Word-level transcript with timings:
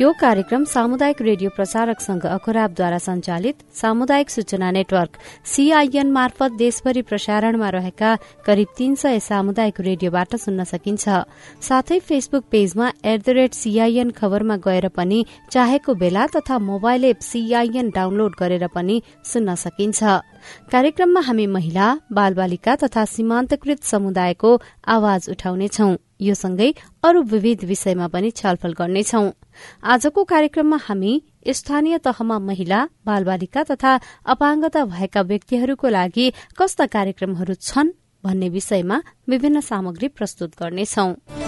यो 0.00 0.10
कार्यक्रम 0.14 0.64
सामुदायिक 0.64 1.20
रेडियो 1.22 1.50
प्रसारक 1.50 2.00
संघ 2.00 2.24
अखुराबद्वारा 2.26 2.98
संचालित 2.98 3.62
सामुदायिक 3.74 4.30
सूचना 4.30 4.70
नेटवर्क 4.70 5.16
सीआईएन 5.44 6.10
मार्फत 6.12 6.52
देशभरि 6.58 7.02
प्रसारणमा 7.02 7.68
रहेका 7.70 8.14
करिब 8.46 8.68
तीन 8.78 8.94
सय 8.94 9.18
सामुदायिक 9.20 9.80
रेडियोबाट 9.80 10.36
सुन्न 10.36 10.64
सकिन्छ। 10.64 11.08
साथै 11.68 11.98
फेसबुक 11.98 12.44
पेजमा 12.50 12.90
एट 13.04 13.26
द 13.26 13.34
रेट 13.38 13.54
सीआईएन 13.54 14.10
खबरमा 14.14 14.56
गएर 14.66 14.88
पनि 14.94 15.24
चाहेको 15.50 15.94
बेला 15.94 16.26
तथा 16.36 16.58
मोबाइल 16.62 17.04
एप 17.04 17.20
सीआईएन 17.30 17.90
डाउनलोड 17.90 18.36
गरेर 18.38 18.66
पनि 18.70 19.02
सुन्न 19.24 19.54
सकिन्छ। 19.56 20.02
कार्यक्रममा 20.70 21.20
हामी 21.20 21.46
महिला 21.56 21.88
बालबालिका 22.12 22.76
तथा 22.84 23.04
सीमान्तकृत 23.14 23.82
समुदायको 23.84 24.50
आवाज 24.86 25.28
उठाउनेछौ। 25.30 25.90
यो 26.20 26.34
सँगै 26.34 26.72
अरू 27.02 27.22
विविध 27.34 27.64
विषयमा 27.64 28.06
पनि 28.14 28.30
छलफल 28.38 28.72
गर्नेछौ। 28.78 29.26
आजको 29.84 30.24
कार्यक्रममा 30.24 30.78
हामी 30.82 31.12
स्थानीय 31.52 31.98
तहमा 31.98 32.38
महिला 32.38 32.80
बालबालिका 33.06 33.62
तथा 33.70 33.92
अपाङ्गता 34.34 34.84
भएका 34.94 35.22
व्यक्तिहरूको 35.30 35.88
लागि 35.88 36.26
कस्ता 36.58 36.86
कार्यक्रमहरू 36.96 37.54
छन् 37.62 37.96
भन्ने 38.24 38.48
विषयमा 38.50 39.02
विभिन्न 39.28 39.60
सामग्री 39.70 40.08
प्रस्तुत 40.08 40.50
गर्नेछौं। 40.60 41.47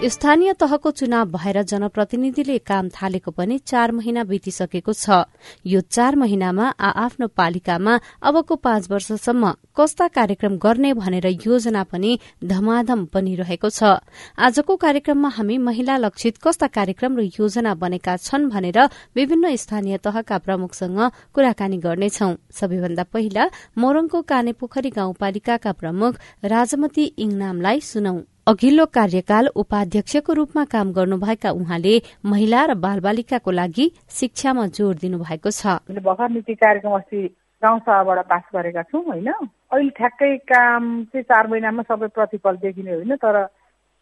स्थानीय 0.00 0.52
तहको 0.52 0.90
चुनाव 0.90 1.30
भएर 1.30 1.62
जनप्रतिनिधिले 1.62 2.56
काम 2.60 2.88
थालेको 2.88 3.30
पनि 3.30 3.58
चार 3.60 3.92
महिना 3.92 4.22
बितिसकेको 4.24 4.92
छ। 4.92 5.28
यो 5.66 5.80
चार 5.82 6.16
महिनामा 6.16 6.68
आ 6.70 6.90
आफ्नो 7.04 7.26
पालिकामा 7.28 7.98
अबको 8.22 8.56
पाँच 8.56 8.90
वर्षसम्म 8.90 9.52
कस्ता 9.76 10.06
कार्यक्रम 10.08 10.56
गर्ने 10.56 10.92
भनेर 10.94 11.26
योजना 11.44 11.82
पनि 11.84 12.18
धमाधम 12.44 13.06
बनिरहेको 13.12 13.68
छ। 13.70 14.00
आजको 14.40 14.76
कार्यक्रममा 14.78 15.28
हामी 15.28 15.58
महिला 15.60 15.96
लक्षित 15.98 16.38
कस्ता 16.40 16.66
कार्यक्रम 16.72 17.16
र 17.18 17.28
योजना 17.36 17.74
बनेका 17.76 18.16
छन् 18.18 18.48
भनेर 18.48 18.80
विभिन्न 19.16 19.54
स्थानीय 19.56 19.98
तहका 20.00 20.38
प्रमुखसँग 20.38 21.00
कुराकानी 21.34 21.76
गर्नेछौ। 21.76 22.32
सबैभन्दा 22.50 23.04
पहिला 23.12 23.50
मोरङको 23.78 24.22
कानेपोखरी 24.24 24.90
गाउँपालिकाका 24.90 25.72
प्रमुख 25.72 26.20
राजमती 26.44 27.04
इङनामलाई 27.18 27.80
सुनौ। 27.84 28.18
अघिल्लो 28.46 28.84
कार्यकाल 28.86 29.46
उपाध्यक्षको 29.54 30.32
रूपमा 30.32 30.64
काम 30.64 30.92
गर्नुभएका 30.92 31.50
उहाँले 31.50 31.94
महिला 32.24 32.64
र 32.66 32.74
बालबालिकाको 32.74 33.50
लागि 33.50 33.86
शिक्षामा 34.10 34.66
जोड़ 34.72 34.94
दिनुभएको 34.96 35.50
छ। 35.50 35.76
भर्खर 36.00 36.30
नीति 36.30 36.54
कार्यक्रम 36.54 36.94
अस्ति 36.96 37.20
गाउँसभाबाट 37.62 38.18
पास 38.26 38.42
गरेका 38.54 38.82
छौँ 38.82 39.04
होइन? 39.04 39.28
अहिले 39.28 39.90
ठ्याक्कै 39.92 40.36
काम 40.48 40.82
चाहिँ 41.04 41.24
चार 41.24 41.46
महिनामा 41.46 41.82
सबै 41.84 42.08
प्रतिफल 42.08 42.56
देखिने 42.64 42.90
होइन 42.90 43.16
तर 43.20 43.36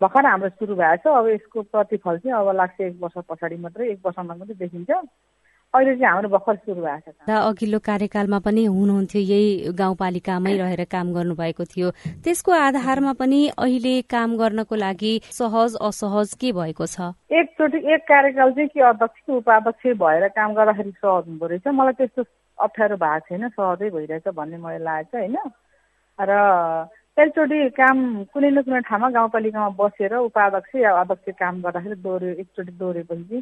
भर्खर 0.01 0.27
हाम्रो 0.27 0.49
सुरु 0.55 0.75
भएको 0.75 1.03
छ। 1.03 1.19
अब 1.19 1.27
यसको 1.29 1.63
प्रतिफल 1.75 2.19
चाहिँ 2.23 2.39
अब 2.39 2.55
लाग्छ 2.57 2.81
एक 2.81 2.97
वर्ष 3.03 3.17
पछाडि 3.29 3.57
मात्रै 3.59 3.91
एक 3.91 4.01
वर्षमा 4.07 4.35
मात्रै 4.35 4.55
देखिन्छ। 4.55 4.91
अहिले 5.75 5.95
चाहिँ 5.95 6.13
हाम्रो 6.13 6.29
भर्खर 6.33 6.57
सुरु 6.57 6.81
भएको 6.81 7.13
छ 7.13 7.29
अघिल्लो 7.29 7.79
कार्यकालमा 7.85 8.39
पनि 8.41 8.65
हुनुहुन्थ्यो 8.65 9.21
यही 9.21 9.73
गाउँपालिकामै 9.77 10.57
रहेर 10.57 10.85
काम 10.89 11.13
गर्नुभएको 11.13 11.65
थियो। 11.65 11.91
त्यसको 12.25 12.53
आधारमा 12.53 13.13
पनि 13.21 13.41
अहिले 13.53 13.95
काम 14.09 14.37
गर्नको 14.41 14.75
लागि 14.75 15.13
सहज 15.29 15.77
असहज 15.89 16.35
के 16.41 16.53
भएको 16.57 16.87
छ? 16.89 17.13
एकचोटि 17.31 17.79
एक 17.95 18.03
कार्यकाल 18.09 18.53
चाहिँ 18.57 18.69
के 18.73 18.81
अध्यक्ष 18.81 19.29
उपाध्यक्ष 19.29 19.85
भएर 20.01 20.29
काम 20.33 20.55
गर्दाखेरि 20.57 20.93
सहज 21.05 21.29
हुँदो 21.29 21.47
रहेछ। 21.47 21.69
मलाई 21.69 21.93
त्यस्तो 22.01 22.23
अप्ठ्यारो 22.59 22.97
भएको 22.97 23.27
छैन 23.29 23.49
सहजै 23.49 23.91
भइरहेछ 23.93 24.29
भन्ने 24.41 24.57
मलाई 24.57 24.79
लागेको 24.89 25.13
छ 25.13 25.21
होइन? 25.21 25.37
र 26.19 26.33
एकचोटि 27.19 27.59
काम 27.77 27.97
कुनै 28.33 28.51
न 28.57 28.63
कुनै 28.65 28.81
ठाउँमा 28.89 29.09
गाउँपालिकामा 29.11 29.69
बसेर 29.77 30.15
उपाध्यक्ष 30.17 30.75
या 30.81 30.91
अध्यक्ष 31.01 31.37
काम 31.39 31.55
गर्दाखेरि 31.63 31.97
दोहोऱ्यो 32.01 32.33
एकचोटि 32.43 32.73
दोहोऱ्योपछि 32.73 33.39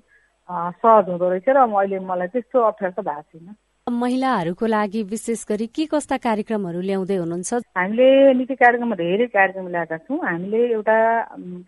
सहज 0.48 1.08
हुँदो 1.08 1.28
रहेछ 1.28 1.48
र 1.48 1.58
अहिले 1.58 1.98
मलाई 2.00 2.28
त्यस्तो 2.34 2.58
अप्ठ्यारो 2.60 2.94
त 2.96 3.04
भएको 3.06 3.22
छैन। 3.32 3.54
महिलाहरूको 3.86 4.66
लागि 4.66 5.02
विशेष 5.10 5.44
गरी 5.48 5.66
के 5.70 5.86
कस्ता 5.86 6.16
कार्यक्रमहरू 6.18 6.80
ल्याउँदै 6.80 7.16
हुनुहुन्छ? 7.16 7.52
हामीले 7.78 8.08
नीति 8.34 8.54
कार्यक्रममा 8.54 8.96
धेरै 8.96 9.26
कार्यक्रम 9.30 9.68
ल्याएका 9.68 9.96
छौँ। 10.06 10.18
हामीले 10.26 10.60
एउटा 10.74 10.96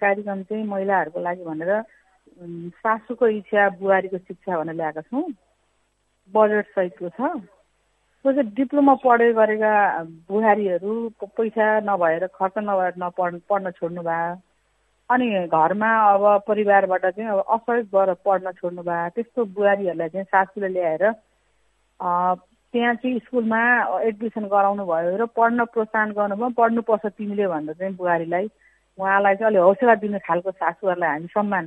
कार्यक्रम 0.03 0.43
चाहिँ 0.43 0.65
महिलाहरूको 0.67 1.21
लागि 1.21 1.43
भनेर 1.45 1.71
सासूको 2.83 3.27
इच्छा 3.39 3.69
बुहारीको 3.79 4.19
शिक्षा 4.19 4.59
भनेर 4.59 4.75
ल्याएका 4.75 5.01
छौँ। 5.11 5.23
बजेट 6.35 6.67
सहितको 6.75 7.09
छ। 7.09 7.21
त्यो 8.25 8.33
चाहिँ 8.33 8.51
डिप्लोमा 8.55 8.95
पढे 8.99 9.33
गरेका 9.33 9.73
बुहारीहरू 10.27 10.93
पैसा 11.23 11.67
नभएर 11.87 12.27
खर्च 12.35 12.55
नभएर 12.59 12.95
नपढ 12.99 13.41
पढ्न 13.49 13.71
छोड्नु 13.79 14.03
भयो 14.03 14.35
अनि 15.11 15.27
घरमा 15.49 15.91
अब 16.13 16.25
परिवारबाट 16.49 17.07
चाहिँ 17.07 17.31
अब 17.31 17.45
असहयोग 17.49 17.87
भएर 17.95 18.13
पढ्न 18.25 18.53
छोड्नु 18.61 18.83
भयो। 18.83 19.09
त्यस्तो 19.17 19.45
बुहारीहरूलाई 19.57 20.09
चाहिँ 20.09 20.25
सासूले 20.25 20.69
ल्याएर 20.69 21.05
त्यहाँ 22.75 22.95
चाहिँ 22.95 23.19
स्कुलमा 23.25 23.61
एडमिसन 24.09 24.45
गराउनु 24.53 24.85
भयो 24.85 25.17
र 25.17 25.27
पढ्न 25.33 25.65
प्रोत्साहन 25.73 26.11
गर्नुभयो। 26.13 26.51
पढ्नुपर्छ 26.61 27.07
तिमीले 27.17 27.47
भनेर 27.49 27.75
चाहिँ 27.75 27.95
बुहारीलाई। 27.97 28.47
उहाँलाई 28.99 29.35
चाहिँ 29.35 29.49
अलिक 29.49 29.63
हौसला 29.63 29.95
दिने 30.05 30.19
खालको 30.29 30.51
सासूहरूलाई 30.51 31.11
हामी 31.11 31.27
सम्मान 31.33 31.65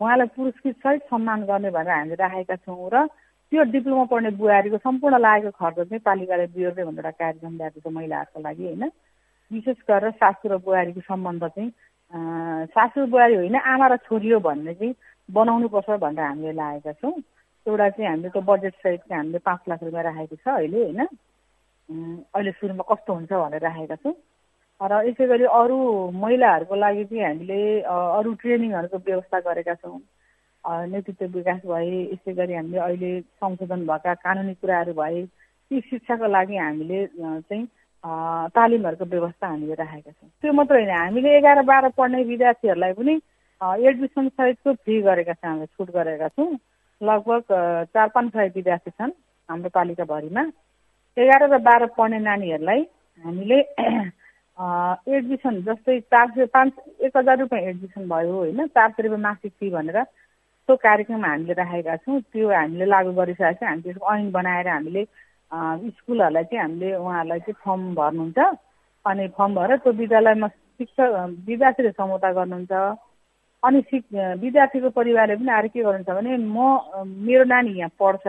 उहाँलाई 0.00 0.26
पुरस्कृत 0.36 0.76
सहित 0.82 1.02
सम्मान 1.10 1.44
गर्ने 1.44 1.70
भनेर 1.70 1.90
हामीले 1.90 2.16
राखेका 2.16 2.56
छौँ 2.64 2.88
र 2.94 3.06
त्यो 3.52 3.62
डिप्लोमा 3.74 4.04
पढ्ने 4.10 4.30
बुहारीको 4.40 4.78
सम्पूर्ण 4.80 5.18
लागेको 5.20 5.50
खर्च 5.52 5.78
चाहिँ 5.88 6.00
पालिकाले 6.00 6.46
बिहोर्दै 6.56 6.84
भनेर 6.84 7.04
एउटा 7.04 7.10
कार्यक्रम 7.20 7.54
ल्याएको 7.60 7.80
छ 7.80 7.92
महिलाहरूको 7.92 8.40
लागि 8.40 8.64
होइन? 8.64 8.84
विशेष 9.50 9.78
गरेर 9.84 10.10
सासू 10.16 10.48
र 10.48 10.56
बुहारीको 10.64 11.00
सम्बन्ध 11.04 11.44
चाहिँ 11.44 11.70
सासू 12.14 13.06
बुहारी 13.06 13.34
होइन 13.34 13.56
आमा 13.56 13.86
र 13.88 13.96
छोरी 14.06 14.30
हो 14.30 14.38
भन्ने 14.40 14.74
चाहिँ 14.74 14.94
बनाउनुपर्छ 15.28 15.90
भनेर 16.00 16.24
हामीले 16.24 16.52
लागेका 16.52 16.92
छौँ। 16.92 17.12
एउटा 17.66 17.88
चाहिँ 17.90 18.08
हामीले 18.10 18.28
त्यो 18.28 18.42
बजेट 18.42 18.74
सहित 18.74 19.00
चाहिँ 19.00 19.18
हामीले 19.18 19.38
पाँच 19.38 19.60
लाख 19.68 19.82
रुपियाँ 19.82 20.04
राखेको 20.04 20.36
छ 20.36 20.48
अहिले 20.48 20.82
होइन? 20.84 21.00
अहिले 22.34 22.50
सुरुमा 22.52 22.84
कस्तो 22.90 23.14
हुन्छ 23.14 23.32
भनेर 23.32 23.62
राखेका 23.62 23.96
छौँ। 23.96 24.14
र 24.80 24.92
यसै 25.08 25.26
गरी 25.26 25.44
अरू 25.50 25.76
महिलाहरूको 26.12 26.74
लागि 26.74 27.04
चाहिँ 27.04 27.24
हामीले 27.24 27.60
अरू 27.82 28.34
ट्रेनिङहरूको 28.34 28.98
व्यवस्था 28.98 29.40
गरेका 29.40 29.74
छौँ। 29.74 29.98
नेतृत्व 30.64 31.26
विकास 31.34 31.60
भए 31.66 32.02
यसै 32.12 32.32
गरी 32.34 32.54
हामीले 32.54 32.78
अहिले 32.78 33.10
संशोधन 33.42 33.86
भएका 33.86 34.14
कानुनी 34.22 34.54
कुराहरू 34.54 34.92
भए 34.92 35.24
ती 35.70 35.80
शिक्षाको 35.80 36.26
लागि 36.26 36.56
हामीले 36.56 37.06
चाहिँ 37.16 37.66
तालिमहरूको 38.04 39.04
व्यवस्था 39.04 39.46
हामीले 39.46 39.74
राखेका 39.74 40.10
छौँ। 40.10 40.28
त्यो 40.42 40.52
मात्र 40.52 40.74
होइन 40.74 40.90
हामीले 40.90 41.36
एघार 41.36 41.62
बाह्र 41.64 41.88
पढ्ने 41.96 42.22
विद्यार्थीहरूलाई 42.24 42.92
पनि 42.92 43.14
एडमिसन 43.88 44.28
सहितको 44.28 44.72
फ्री 44.74 45.00
गरेका 45.02 45.32
छौँ 45.32 45.50
हामीले 45.50 45.66
छुट 45.66 45.90
गरेका 45.90 46.28
छौँ। 46.28 46.50
लगभग 47.00 47.42
चार 47.94 48.08
पाँच 48.14 48.32
सय 48.32 48.48
विद्यार्थी 48.56 48.90
छन् 48.90 49.12
हाम्रो 49.48 49.70
पालिकाभरिमा। 49.74 50.42
एघार 51.16 51.42
र 51.44 51.58
बाह्र 51.60 51.86
पढ्ने 51.96 52.18
नानीहरूलाई 52.18 52.82
हामीले 53.24 53.58
एडमिसन 55.16 55.60
जस्तै 55.64 55.98
चार 56.00 56.28
सय 56.30 56.46
पाँच 56.52 56.72
एक 57.00 57.16
हजार 57.16 57.38
रुपियाँ 57.38 57.62
एडमिसन 57.62 58.08
भयो 58.08 58.34
होइन 58.34 58.66
चार 58.68 58.90
सय 58.90 59.02
रुपियाँ 59.02 59.20
मासिक 59.22 59.52
फी 59.60 59.70
भनेर 59.70 60.02
त्यो 60.02 60.76
कार्यक्रम 60.76 61.24
हामीले 61.24 61.52
राखेका 61.54 61.96
छौँ। 61.96 62.20
त्यो 62.20 62.48
हामीले 62.50 62.86
लागू 62.86 63.12
गरिसकेको 63.12 63.58
छ 63.58 63.64
हामी 63.64 63.82
त्यसको 63.82 64.14
ऐन 64.14 64.30
बनाएर 64.32 64.68
हामीले 64.68 65.02
स्कुलहरूलाई 65.52 66.44
चाहिँ 66.44 66.62
हामीले 66.62 66.94
उहाँहरूलाई 66.96 67.40
चाहिँ 67.40 67.60
फर्म 67.64 67.82
भर्नुहुन्छ। 67.94 68.38
अनि 69.04 69.28
फर्म 69.36 69.54
भएर 69.54 69.76
त्यो 69.76 69.92
विद्यालयमा 69.92 70.48
शिक्षक 70.48 71.10
विद्यार्थीले 71.48 71.90
समुदाय 72.00 72.32
गर्नुहुन्छ। 72.34 72.72
अनि 73.62 73.80
सिक 73.80 74.04
विद्यार्थीको 74.40 74.90
परिवारले 74.98 75.36
पनि 75.36 75.50
आएर 75.52 75.66
के 75.68 75.82
गर्नुहुन्छ 75.82 76.10
भने 76.10 76.36
म 76.36 76.58
मेरो 77.26 77.44
नानी 77.44 77.72
यहाँ 77.78 77.96
पढ्छ। 78.00 78.26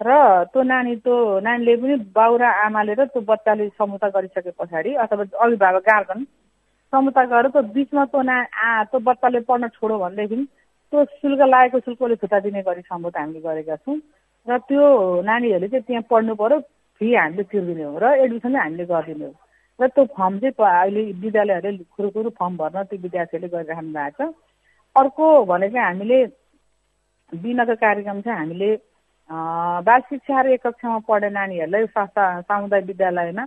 र 0.00 0.10
त्यो 0.54 0.62
नानी 0.62 0.94
त्यो 1.02 1.14
नानीले 1.42 1.74
पनि 1.76 1.94
बाउ 2.14 2.36
र 2.38 2.44
आमाले 2.64 2.94
र 2.94 3.04
त्यो 3.10 3.20
बच्चाले 3.28 3.68
समुदाय 3.74 4.10
गरिसके 4.14 4.50
पछाडि 4.54 4.94
अथवा 4.94 5.24
अभिभावक 5.42 5.82
गार्जन 5.82 6.24
समुदाय 6.92 7.26
गरेर 7.26 7.50
त्यो 7.50 7.62
बिचमा 7.74 8.04
त्यो 8.12 8.22
ना 8.22 8.36
आ 8.62 8.84
त्यो 8.94 8.98
बच्चाले 9.08 9.40
पढ्न 9.48 9.68
छोडो 9.74 9.98
भनेदेखि 9.98 10.44
त्यो 10.92 11.04
शुल्क 11.18 11.40
लागेको 11.50 11.78
शुल्कले 11.82 12.16
छुट्टा 12.22 12.38
दिने 12.46 12.62
गरी 12.62 12.82
सम्बोध 12.86 13.16
हामीले 13.18 13.40
गरेका 13.42 13.76
छौँ। 13.76 13.98
र 14.48 14.58
त्यो 14.68 14.84
नानीहरूले 15.28 15.68
चाहिँ 15.68 15.84
त्यहाँ 15.86 16.04
पढ्नु 16.10 16.34
पऱ्यो 16.40 16.58
फी 17.00 17.14
हामीले 17.14 17.42
तिर्दिने 17.52 17.84
हो 17.84 17.98
र 18.02 18.04
एडमिसन 18.24 18.52
चाहिँ 18.52 18.64
हामीले 18.64 18.84
गरिदिने 18.92 19.24
हो। 19.24 19.34
र 19.80 19.86
त्यो 19.94 20.04
फर्म 20.16 20.38
चाहिँ 20.40 20.54
अहिले 20.58 21.02
विद्यालयहरूले 21.22 21.84
कुरो 21.94 22.30
फर्म 22.38 22.56
भर्न 22.56 22.82
त्यो 22.88 22.98
विद्यार्थीहरूले 23.04 23.48
गरिराख्नु 23.54 23.92
भएको 23.92 24.24
छ। 24.24 24.34
अर्को 24.96 25.24
भने 25.50 25.68
चाहिँ 25.70 25.86
हामीले 25.86 26.18
दिनको 27.32 27.74
कार्यक्रम 27.76 28.20
चाहिँ 28.24 28.38
हामीले 28.38 28.70
बाल 29.86 30.00
शिक्षा 30.10 30.40
र 30.42 30.46
एक 30.56 30.66
कक्षामा 30.66 30.98
पढ्ने 31.08 31.28
नानीहरूलाई 31.30 31.86
सामुदायिक 32.48 32.86
विद्यालयमा 32.86 33.44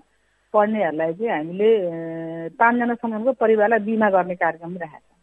पढ्नेहरूलाई 0.54 1.14
चाहिँ 1.14 1.32
हामीले 1.34 1.70
पाँचजनासम्मको 2.60 3.32
परिवारलाई 3.42 3.80
बिमा 3.90 4.10
गर्ने 4.16 4.36
कार्यक्रम 4.36 4.78
राखेको 4.78 5.02
छ। 5.02 5.21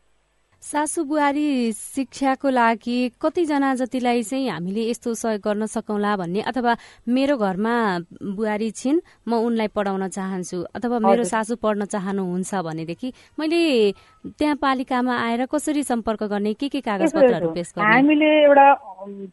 सासु 0.63 1.03
बुहारी 1.07 1.73
शिक्षाको 1.73 2.51
लागि 2.51 2.97
कतिजना 3.23 3.75
जतिलाई 3.81 4.23
चाहिँ 4.23 4.49
हामीले 4.51 4.83
यस्तो 4.91 5.15
सहयोग 5.15 5.41
गर्न 5.41 5.67
सकौँला 5.71 6.17
भन्ने 6.19 6.41
अथवा 6.51 6.75
मेरो 7.07 7.37
घरमा 7.39 7.75
बुहारी 8.37 8.71
छिन् 8.75 8.99
म 9.29 9.39
उनलाई 9.47 9.69
पढाउन 9.71 10.09
चाहन्छु 10.19 10.59
अथवा 10.77 10.99
मेरो 10.99 11.25
सासु 11.25 11.57
पढ्न 11.63 11.85
चाहनुहुन्छ 11.95 12.55
भनेदेखि 12.67 13.13
मैले 13.39 13.61
त्यहाँ 14.35 14.57
पालिकामा 14.59 15.15
आएर 15.27 15.47
कसरी 15.47 15.83
सम्पर्क 15.83 16.23
गर्ने 16.27 16.55
के 16.59 16.69
के 16.69 16.81
कागज 16.83 17.15
पत्रहरू 17.15 17.49
पेश 17.55 17.73
गर्ने? 17.79 17.95
हामीले 17.95 18.31
एउटा 18.45 18.67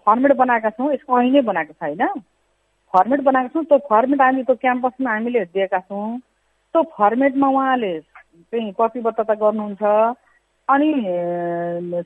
फर्मेट 0.05 0.31
बनाएका 0.37 0.69
छौँ 0.77 0.93
यसको 0.93 1.13
अहिले 1.19 1.41
बनाएको 1.41 1.73
छैन 1.73 2.05
फर्मेट 2.93 3.21
बनाएको 3.27 3.49
छौँ 3.53 3.65
त्यो 3.65 3.77
फर्मेट 3.89 4.21
हामी 4.21 4.43
त्यो 4.45 4.55
क्याम्पसमा 4.61 5.09
हामीले 5.11 5.45
दिएका 5.57 5.79
छौँ। 5.89 6.05
त्यो 6.75 6.83
फर्मेटमा 6.95 7.47
उहाँले 7.49 7.93
चाहिँ 7.99 8.71
प्रतिबद्धता 8.77 9.33
गर्नुहुन्छ। 9.41 9.83
अनि 10.69 10.91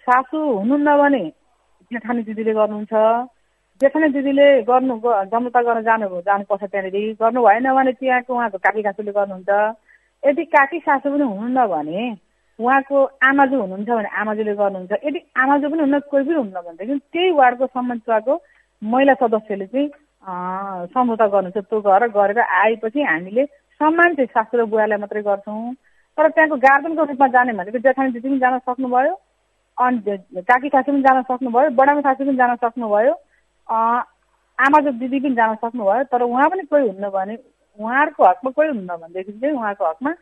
सासु 0.05 0.37
हुनुहुन्न 0.37 0.89
भने 1.01 1.23
जेठानी 1.91 2.21
दिदीले 2.27 2.53
गर्नुहुन्छ। 2.53 2.93
जेठानी 3.81 4.07
दिदीले 4.13 4.47
गर्नु 4.69 4.95
जम्ता 5.31 5.61
गर्न 5.63 5.81
जानु 5.87 6.07
जानुपर्छ 6.27 6.63
त्यहाँनिर। 6.63 7.15
गर्नु 7.21 7.39
भएन 7.47 7.67
भने 7.77 7.91
त्यहाँको 7.99 8.33
उहाँको 8.35 8.57
काकी 8.59 8.81
कासुले 8.83 9.11
गर्नुहुन्छ। 9.15 9.49
यदि 10.23 10.43
काकी 10.51 10.79
सासु 10.83 11.07
पनि 11.09 11.23
हुनुहुन्न 11.23 11.59
भने 11.71 12.01
उहाँको 12.59 12.97
आमाजु 13.29 13.55
हुनुहुन्छ 13.61 13.89
भने 13.89 14.09
आमाजुले 14.21 14.53
गर्नुहुन्छ। 14.59 14.91
यदि 15.07 15.19
आमाजु 15.39 15.65
पनि 15.71 15.81
हुन्न 15.81 15.99
कोही 16.11 16.23
पनि 16.27 16.35
हुन्न 16.35 16.57
भनेदेखि 16.67 16.99
त्यही 17.15 17.31
वार्डको 17.39 17.65
सम्बन्धको 17.71 18.33
महिला 18.81 19.13
सदस्यले 19.23 19.65
चाहिँ 19.71 19.87
सम्झौता 20.93 21.27
गर्नुहुन्छ। 21.31 21.57
त्यो 21.63 21.79
घर 21.79 22.07
गरेर 22.11 22.39
आएपछि 22.43 22.99
हामीले 23.07 23.43
सम्मान 23.79 24.09
चाहिँ 24.19 24.33
सासु 24.35 24.57
र 24.59 24.65
बुवालाई 24.67 24.99
मात्रै 24.99 25.23
गर्छौँ। 25.23 25.71
तर 26.19 26.29
त्यहाँको 26.29 26.55
गार्जेनको 26.59 27.03
रूपमा 27.09 27.27
जाने 27.33 27.53
भनेको 27.55 27.79
जेठानी 27.79 28.11
दिदी 28.11 28.27
पनि 28.27 28.39
जान 28.39 28.57
सक्नुभयो 28.59 29.13
अनि 29.77 30.41
काकी 30.43 30.69
खासी 30.69 30.91
पनि 30.91 31.01
जान 31.01 31.21
सक्नुभयो 31.23 31.69
बडामा 31.79 32.01
खासी 32.01 32.23
पनि 32.23 32.35
जान 32.35 32.55
सक्नुभयो 32.63 33.13
आमाको 33.69 34.91
दिदी 34.99 35.19
पनि 35.19 35.35
जान 35.35 35.55
सक्नुभयो 35.55 36.03
तर 36.11 36.21
उहाँ 36.23 36.49
पनि 36.49 36.63
कोही 36.67 36.87
हुन्न 36.87 37.09
भने 37.09 37.37
उहाँहरूको 37.79 38.27
हकमा 38.27 38.51
कोही 38.51 38.67
हुन्न 38.67 38.97
भनेदेखि 38.97 39.31
चाहिँ 39.31 39.55
उहाँको 39.55 39.89
हकमा 39.89 40.13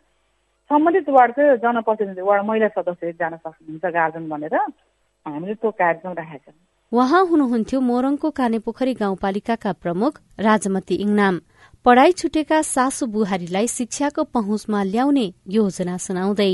सम्बन्धित 0.69 1.09
वार्डको 1.09 1.43
जनप्रतिनिधि 1.57 2.21
वार्ड 2.21 2.43
महिला 2.45 2.67
सदस्य 2.77 3.11
जान 3.19 3.35
सक्नुहुन्छ 3.37 3.93
गार्जेन 3.97 4.29
भनेर। 4.29 4.55
हामीले 4.55 5.53
त्यो 5.55 5.71
कार्यक्रम 5.71 6.13
राखेका 6.13 6.51
छौँ। 6.51 6.76
उहाँ 6.91 7.19
हुनुहुन्थ्यो 7.27 7.79
मोरङको 7.81 8.29
कानेपोखरी 8.31 8.93
गाउँपालिकाका 8.93 9.71
प्रमुख 9.83 10.19
राजमती 10.39 10.95
इङनाम। 10.95 11.39
पढ़ाई 11.85 12.11
छुटेका 12.11 12.61
सासु 12.63 13.05
बुहारीलाई 13.07 13.67
शिक्षाको 13.67 14.23
पहुँचमा 14.23 14.83
ल्याउने 14.83 15.25
योजना 15.51 15.95
सुनाउँदै। 15.97 16.53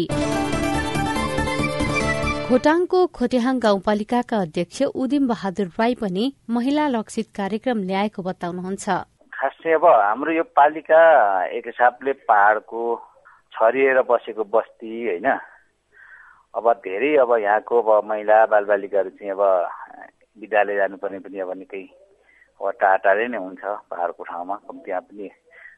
खोटाङको 2.49 2.99
खोटेहाङ 3.13 3.59
गाउँपालिकाका 3.59 4.37
अध्यक्ष 4.41 4.81
उदिम 4.97 5.27
बहादुर 5.27 5.67
राई 5.77 5.93
पनि 6.01 6.25
महिला 6.49 6.87
लक्षित 6.87 7.27
कार्यक्रम 7.37 7.85
ल्याएको 7.85 8.21
बताउनुहुन्छ। 8.23 8.85
खास 9.33 9.53
चाहिँ 9.61 9.77
अब 9.77 9.85
हाम्रो 9.85 10.31
यो 10.33 10.43
पालिका 10.49 11.01
एक 11.53 11.65
हिसाबले 11.67 12.13
पहाड़को 12.25 12.81
छरिएर 13.53 14.01
बसेको 14.09 14.43
बस्ती 14.49 14.93
होइन। 15.05 15.29
अब 16.57 16.65
धेरै 16.81 17.15
अब 17.21 17.37
यहाँको 17.37 17.81
अब 17.81 18.09
महिला 18.09 18.45
बालबालिकाहरू 18.49 19.09
चाहिँ 19.09 19.31
अब 19.31 19.41
विद्यालय 20.37 20.75
जानुपर्ने 20.75 21.19
पनि 21.25 21.39
अब 21.39 21.51
निकै 21.57 21.83
टाढा 22.59 22.95
टाढै 23.03 23.27
नै 23.27 23.37
हुन्छ 23.37 23.63
पाहाडको 23.89 24.23
ठाउँमा। 24.23 24.55
त्यहाँ 24.83 25.01
पनि 25.03 25.29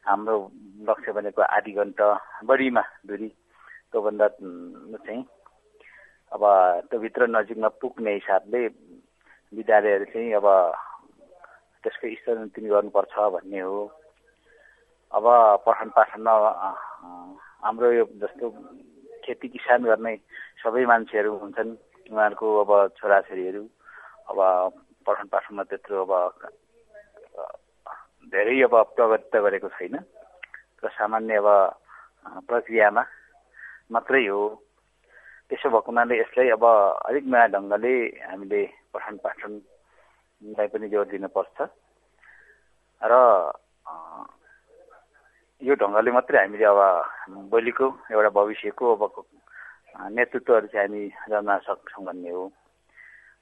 हाम्रो 0.06 0.34
लक्ष्य 0.88 1.12
भनेको 1.12 1.42
आधी 1.42 1.72
घन्टा 1.74 2.06
बढीमा 2.46 2.82
दूरी 3.06 3.28
त्योभन्दा 3.92 4.26
चाहिँ 5.04 5.22
अब 6.32 6.42
त्योभित्र 6.90 7.26
नजिकमा 7.26 7.68
पुग्ने 7.80 8.12
हिसाबले 8.14 8.60
विद्यालयहरू 9.52 10.04
चाहिँ 10.12 10.32
अब 10.38 10.46
त्यसको 11.84 12.06
स्तरोन्नति 12.14 12.60
गर्नुपर्छ 12.66 13.14
भन्ने 13.34 13.60
हो। 13.60 13.78
अब 15.12 15.24
पठन 15.66 15.88
पाठनमा 15.96 16.34
हाम्रो 17.62 17.92
यो 17.92 18.04
जस्तो 18.22 18.50
खेती 19.24 19.48
किसान 19.48 19.84
गर्ने 19.84 20.14
सबै 20.62 20.84
मान्छेहरू 20.86 21.30
हुन्छन्। 21.38 21.70
उहाँहरूको 22.10 22.46
अब 22.62 22.70
छोराछोरीहरू 22.98 23.62
अब 24.28 24.38
पठन 25.06 25.26
पाठनमा 25.32 25.62
त्यत्रो 25.70 26.04
अब 26.04 26.12
धेरै 28.32 28.56
अब 28.66 28.74
प्रगति 28.96 29.28
त 29.32 29.34
गरेको 29.44 29.68
छैन। 29.78 29.94
र 30.82 30.88
सामान्य 30.98 31.36
अब 31.42 31.48
प्रक्रियामा 32.48 33.02
मात्रै 33.94 34.26
हो। 34.26 34.40
त्यसो 35.48 35.68
भएको 35.70 35.90
हुनाले 35.90 36.14
यसलाई 36.18 36.48
अब 36.58 36.64
अलिक 37.06 37.24
नयाँ 37.30 37.48
ढङ्गले 37.54 37.94
हामीले 38.26 38.60
पठन 38.92 39.14
पाठनलाई 39.24 40.66
पनि 40.74 40.86
जोड 40.90 41.06
दिनुपर्छ। 41.14 41.58
र 43.02 43.14
यो 45.62 45.74
ढङ्गले 45.80 46.10
मात्रै 46.12 46.38
हामीले 46.42 46.66
अब 46.66 46.80
भोलिको 47.50 47.86
एउटा 48.10 48.30
भविष्यको 48.38 48.84
अब 48.94 49.02
नेतृत्वहरू 50.18 50.66
चाहिँ 50.74 50.82
हामी 50.82 51.02
गर्न 51.30 51.50
सक्छौँ 51.62 52.04
भन्ने 52.04 52.30
हो। 52.30 52.44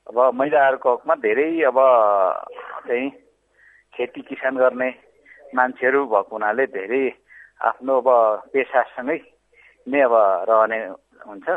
अब 0.06 0.18
महिलाहरूको 0.34 0.92
हकमा 0.92 1.14
धेरै 1.16 1.48
अब 1.64 1.78
चाहिँ 2.84 3.10
खेती 3.94 4.20
किसान 4.22 4.56
गर्ने 4.56 4.88
मान्छेहरू 5.54 6.00
भएको 6.06 6.36
हुनाले 6.36 6.66
धेरै 6.68 7.04
आफ्नो 7.62 7.94
अब 8.00 8.08
पेसासँगै 8.52 9.18
नै 9.86 10.00
अब 10.02 10.14
रहने 10.44 10.78
हुन्छ 11.24 11.48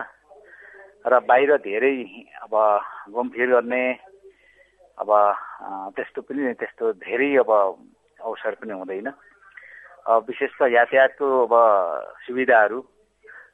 र 1.05 1.19
बाहिर 1.27 1.51
धेरै 1.59 1.95
अब 2.41 2.53
घुमफिर 3.11 3.47
गर्ने 3.51 3.83
अब 4.97 5.09
त्यस्तो 5.95 6.21
पनि 6.23 6.53
त्यस्तो 6.55 6.85
धेरै 7.03 7.29
अब 7.37 7.51
अवसर 7.51 8.53
पनि 8.59 8.73
हुँदैन। 8.73 9.07
विशेष 10.23 10.51
त 10.55 10.71
यातायातको 10.71 11.27
अब 11.43 11.53
सुविधाहरू 12.23 12.79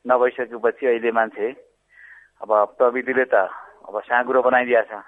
नभइसकेपछि 0.05 0.85
अहिले 0.85 1.11
मान्छे 1.11 1.49
अब 2.41 2.51
प्रविधिले 2.77 3.25
त 3.25 3.49
अब 3.87 3.95
साँगुरो 4.07 4.41
बनाइदिएको 4.41 4.87
छ। 4.89 5.03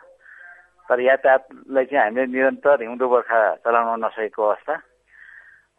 तर 0.89 1.00
यातायातलाई 1.01 1.86
चाहिँ 1.86 2.04
हामीले 2.04 2.25
निरन्तर 2.30 2.81
हिउँदो 2.83 3.06
बर्खा 3.10 3.39
चलाउन 3.66 4.06
नसकेको 4.06 4.42
अवस्था। 4.44 4.74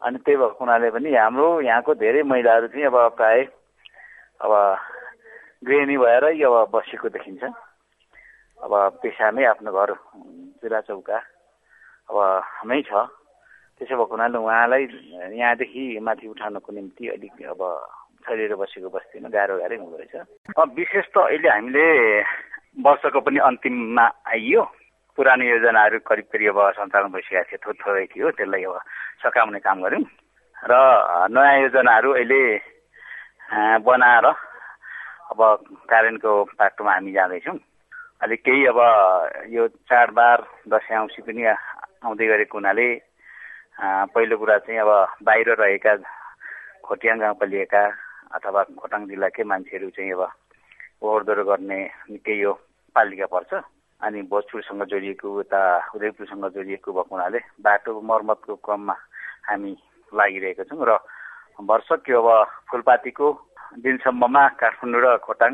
अनि 0.01 0.17
त्यही 0.19 0.37
भएको 0.37 0.57
हुनाले 0.59 0.89
पनि 0.91 1.09
हाम्रो 1.15 1.47
यहाँको 1.61 1.91
धेरै 1.95 2.21
महिलाहरू 2.27 2.67
चाहिँ 2.67 2.85
अब 2.91 2.97
प्राय 3.17 3.39
अब 4.43 4.51
गृहिणी 5.65 5.97
भएरै 5.97 6.33
अब 6.43 6.55
बसेको 6.69 7.07
देखिन्छ। 7.09 7.43
अब 8.57 8.71
पेसामै 9.01 9.43
आफ्नो 9.47 9.71
घर 9.71 9.89
चुला 10.59 10.79
चौका 10.85 11.17
अब 12.09 12.17
नै 12.67 12.81
छ। 12.83 12.91
त्यसो 13.77 13.93
भएको 13.95 14.11
हुनाले 14.11 14.37
उहाँलाई 14.37 14.83
यहाँदेखि 15.37 15.99
माथि 16.01 16.25
उठाउनको 16.27 16.69
निम्ति 16.73 17.03
अलिक 17.15 17.37
अब 17.53 17.61
छरिएर 18.25 18.53
बसेको 18.59 18.89
बस्तीमा 18.89 19.29
गाह्रो 19.29 19.55
गाह्रै 19.61 19.77
हुँदो 19.77 19.97
रहेछ। 19.97 20.15
विशेष 20.77 21.05
त 21.13 21.17
अहिले 21.25 21.49
हामीले 21.49 21.85
वर्षको 22.77 23.19
पनि 23.25 23.39
अन्तिममा 23.41 24.05
आइयो। 24.33 24.63
पुरानो 25.17 25.43
योजनाहरू 25.45 25.97
करिब 26.05 26.25
करिब 26.29 26.57
अब 26.57 26.71
सञ्चालन 26.77 27.09
भइसकेको 27.09 27.57
थियो 27.57 27.73
थोरै 27.73 27.77
थोरै 27.81 28.05
थियो। 28.13 28.27
त्यसलाई 28.37 28.63
अब 28.69 28.77
सकाउने 29.23 29.59
काम 29.65 29.77
गऱ्यौँ। 29.81 30.05
र 30.55 30.73
नयाँ 31.33 31.61
योजनाहरू 31.61 32.09
अहिले 32.13 32.41
बनाएर 33.81 34.25
अब 34.27 35.39
कार्यान्वयनको 35.89 36.31
बाटोमा 36.53 36.93
हामी 36.93 37.11
जाँदैछौँ। 37.17 37.57
अहिले 38.21 38.35
केही 38.45 38.65
अब 38.69 38.79
यो 39.49 39.67
चाडबाड 39.89 40.39
दसैँ 40.69 40.97
औँसी 40.97 41.21
पनि 41.25 41.43
आउँदै 42.05 42.25
गरेको 42.29 42.57
हुनाले 42.57 42.87
पहिलो 44.13 44.37
कुरा 44.37 44.57
चाहिँ 44.65 44.79
अब 44.85 44.91
बाहिर 45.25 45.49
रहेका 45.57 45.93
खोटियाङ 46.85 47.17
गाउँपालिका 47.19 47.83
अथवा 48.37 48.61
खोटाङ 48.77 49.01
जिल्लाकै 49.09 49.43
मान्छेहरू 49.49 49.89
चाहिँ 49.97 50.13
अब 50.13 50.21
ओहोरदोहोर 51.01 51.43
गर्ने 51.49 51.79
निकै 52.09 52.37
यो 52.37 52.53
पालिका 52.97 53.27
पर्छ। 53.29 53.53
अनि 54.01 54.21
भोजपुरसँग 54.29 54.83
जोडिएको 54.89 55.27
उता 55.41 55.61
उदयपुरसँग 55.95 56.45
जोडिएको 56.53 56.89
भएको 56.93 57.15
हुनाले 57.15 57.39
बाटो 57.61 58.01
मर्मतको 58.01 58.55
क्रममा 58.61 58.95
हामी 59.49 59.71
लागिरहेका 60.13 60.63
छौँ 60.69 60.85
र 60.85 60.91
वर्षक 61.65 62.09
अब 62.13 62.27
फुलपातीको 62.69 63.27
दिनसम्ममा 63.81 64.43
काठमाडौँ 64.61 65.01
र 65.01 65.17
खोटाङ 65.25 65.53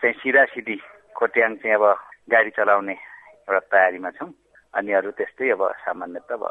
चाहिँ 0.00 0.16
सिधा 0.16 0.44
सिधी 0.52 0.76
खोट्याङ 1.12 1.56
चाहिँ 1.60 1.76
अब 1.76 1.84
गाडी 2.32 2.50
चलाउने 2.56 2.96
एउटा 3.44 3.60
तयारीमा 3.68 4.10
छौँ। 4.16 4.32
अनि 4.74 4.92
अरू 4.92 5.10
त्यस्तै 5.12 5.50
अब 5.52 5.62
सामान्यत 5.84 6.32
अब 6.32 6.44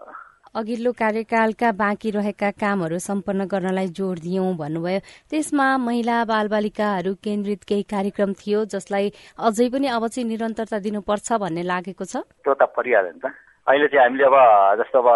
अघिल्लो 0.56 0.92
कार्यकालका 0.98 1.72
बाँकी 1.78 2.10
रहेका 2.12 2.50
कामहरू 2.58 2.98
सम्पन्न 3.00 3.46
गर्नलाई 3.46 3.88
जोड़ 3.94 4.18
दियौं 4.20 4.56
भन्नुभयो। 4.58 5.00
त्यसमा 5.30 5.66
महिला 5.78 6.18
बालबालिकाहरू 6.26 7.14
केन्द्रित 7.22 7.64
केही 7.70 7.84
कार्यक्रम 7.86 8.34
थियो 8.34 8.64
जसलाई 8.66 9.12
अझै 9.38 9.68
पनि 9.70 9.88
अब 9.94 10.08
चाहिँ 10.08 10.28
निरन्तरता 10.30 10.80
दिनुपर्छ 10.82 11.28
भन्ने 11.38 11.64
लागेको 11.70 12.06
छ। 12.06 12.26
त्यो 12.42 12.54
त 12.58 12.66
परिहाल्यो 12.74 13.14
नि 13.14 13.22
त 13.22 13.30
अहिले 13.70 13.88
चाहिँ 13.94 14.04
हामीले 14.04 14.26
अब 14.26 14.38
जस्तो 14.82 14.98
अब 14.98 15.08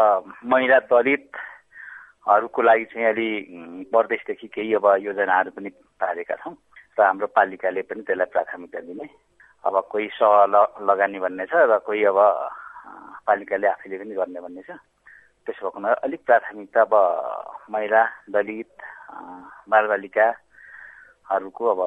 महिला 0.53 0.79
दलित 0.85 1.25
हरूको 2.29 2.61
लागि 2.61 2.85
चाहिँ 2.93 3.07
अलि 3.09 3.27
प्रदेशदेखि 3.89 4.47
केही 4.53 4.73
अब 4.77 4.85
योजनाहरू 5.01 5.51
पनि 5.57 5.69
पारेका 5.97 6.35
छौँ 6.45 6.53
र 6.93 7.01
हाम्रो 7.01 7.27
पालिकाले 7.33 7.81
पनि 7.89 8.01
त्यसलाई 8.05 8.29
प्राथमिकता 8.29 8.79
दिने। 8.85 9.09
अब 9.65 9.75
कोही 9.89 10.07
सह 10.13 10.33
लगानी 10.85 11.19
भन्ने 11.19 11.45
छ 11.49 11.65
र 11.65 11.81
कोही 11.81 12.03
अब 12.05 12.19
पालिकाले 13.27 13.67
आफैले 13.67 13.97
पनि 13.97 14.13
गर्ने 14.13 14.39
भन्ने 14.39 14.61
छ। 14.61 14.77
त्यसो 15.45 15.61
भएको 15.63 15.79
हुनाले 15.79 16.01
अलिक 16.07 16.21
प्राथमिकता 16.25 16.81
अब 16.81 16.93
महिला 17.71 18.01
दलित 18.31 18.71
बालबालिकाहरूको 19.71 21.63
अब 21.73 21.81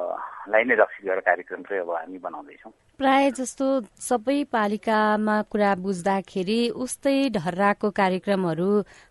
लाई 0.53 0.63
नै 0.65 0.75
लक्षित 0.77 1.05
गरेर 1.07 1.21
कार्यक्रम 1.29 1.63
चाहिँ 1.69 1.83
अब 1.83 1.91
हामी 1.91 2.19
बनाउँदैछौँ। 2.19 2.73
प्राय 2.97 3.31
जस्तो 3.37 3.67
सबै 4.01 4.39
पालिकामा 4.49 5.37
कुरा 5.53 5.73
बुझ्दाखेरि 5.85 6.61
उस्तै 6.85 7.29
ढर्राको 7.37 7.89
कार्यक्रमहरू 7.93 8.71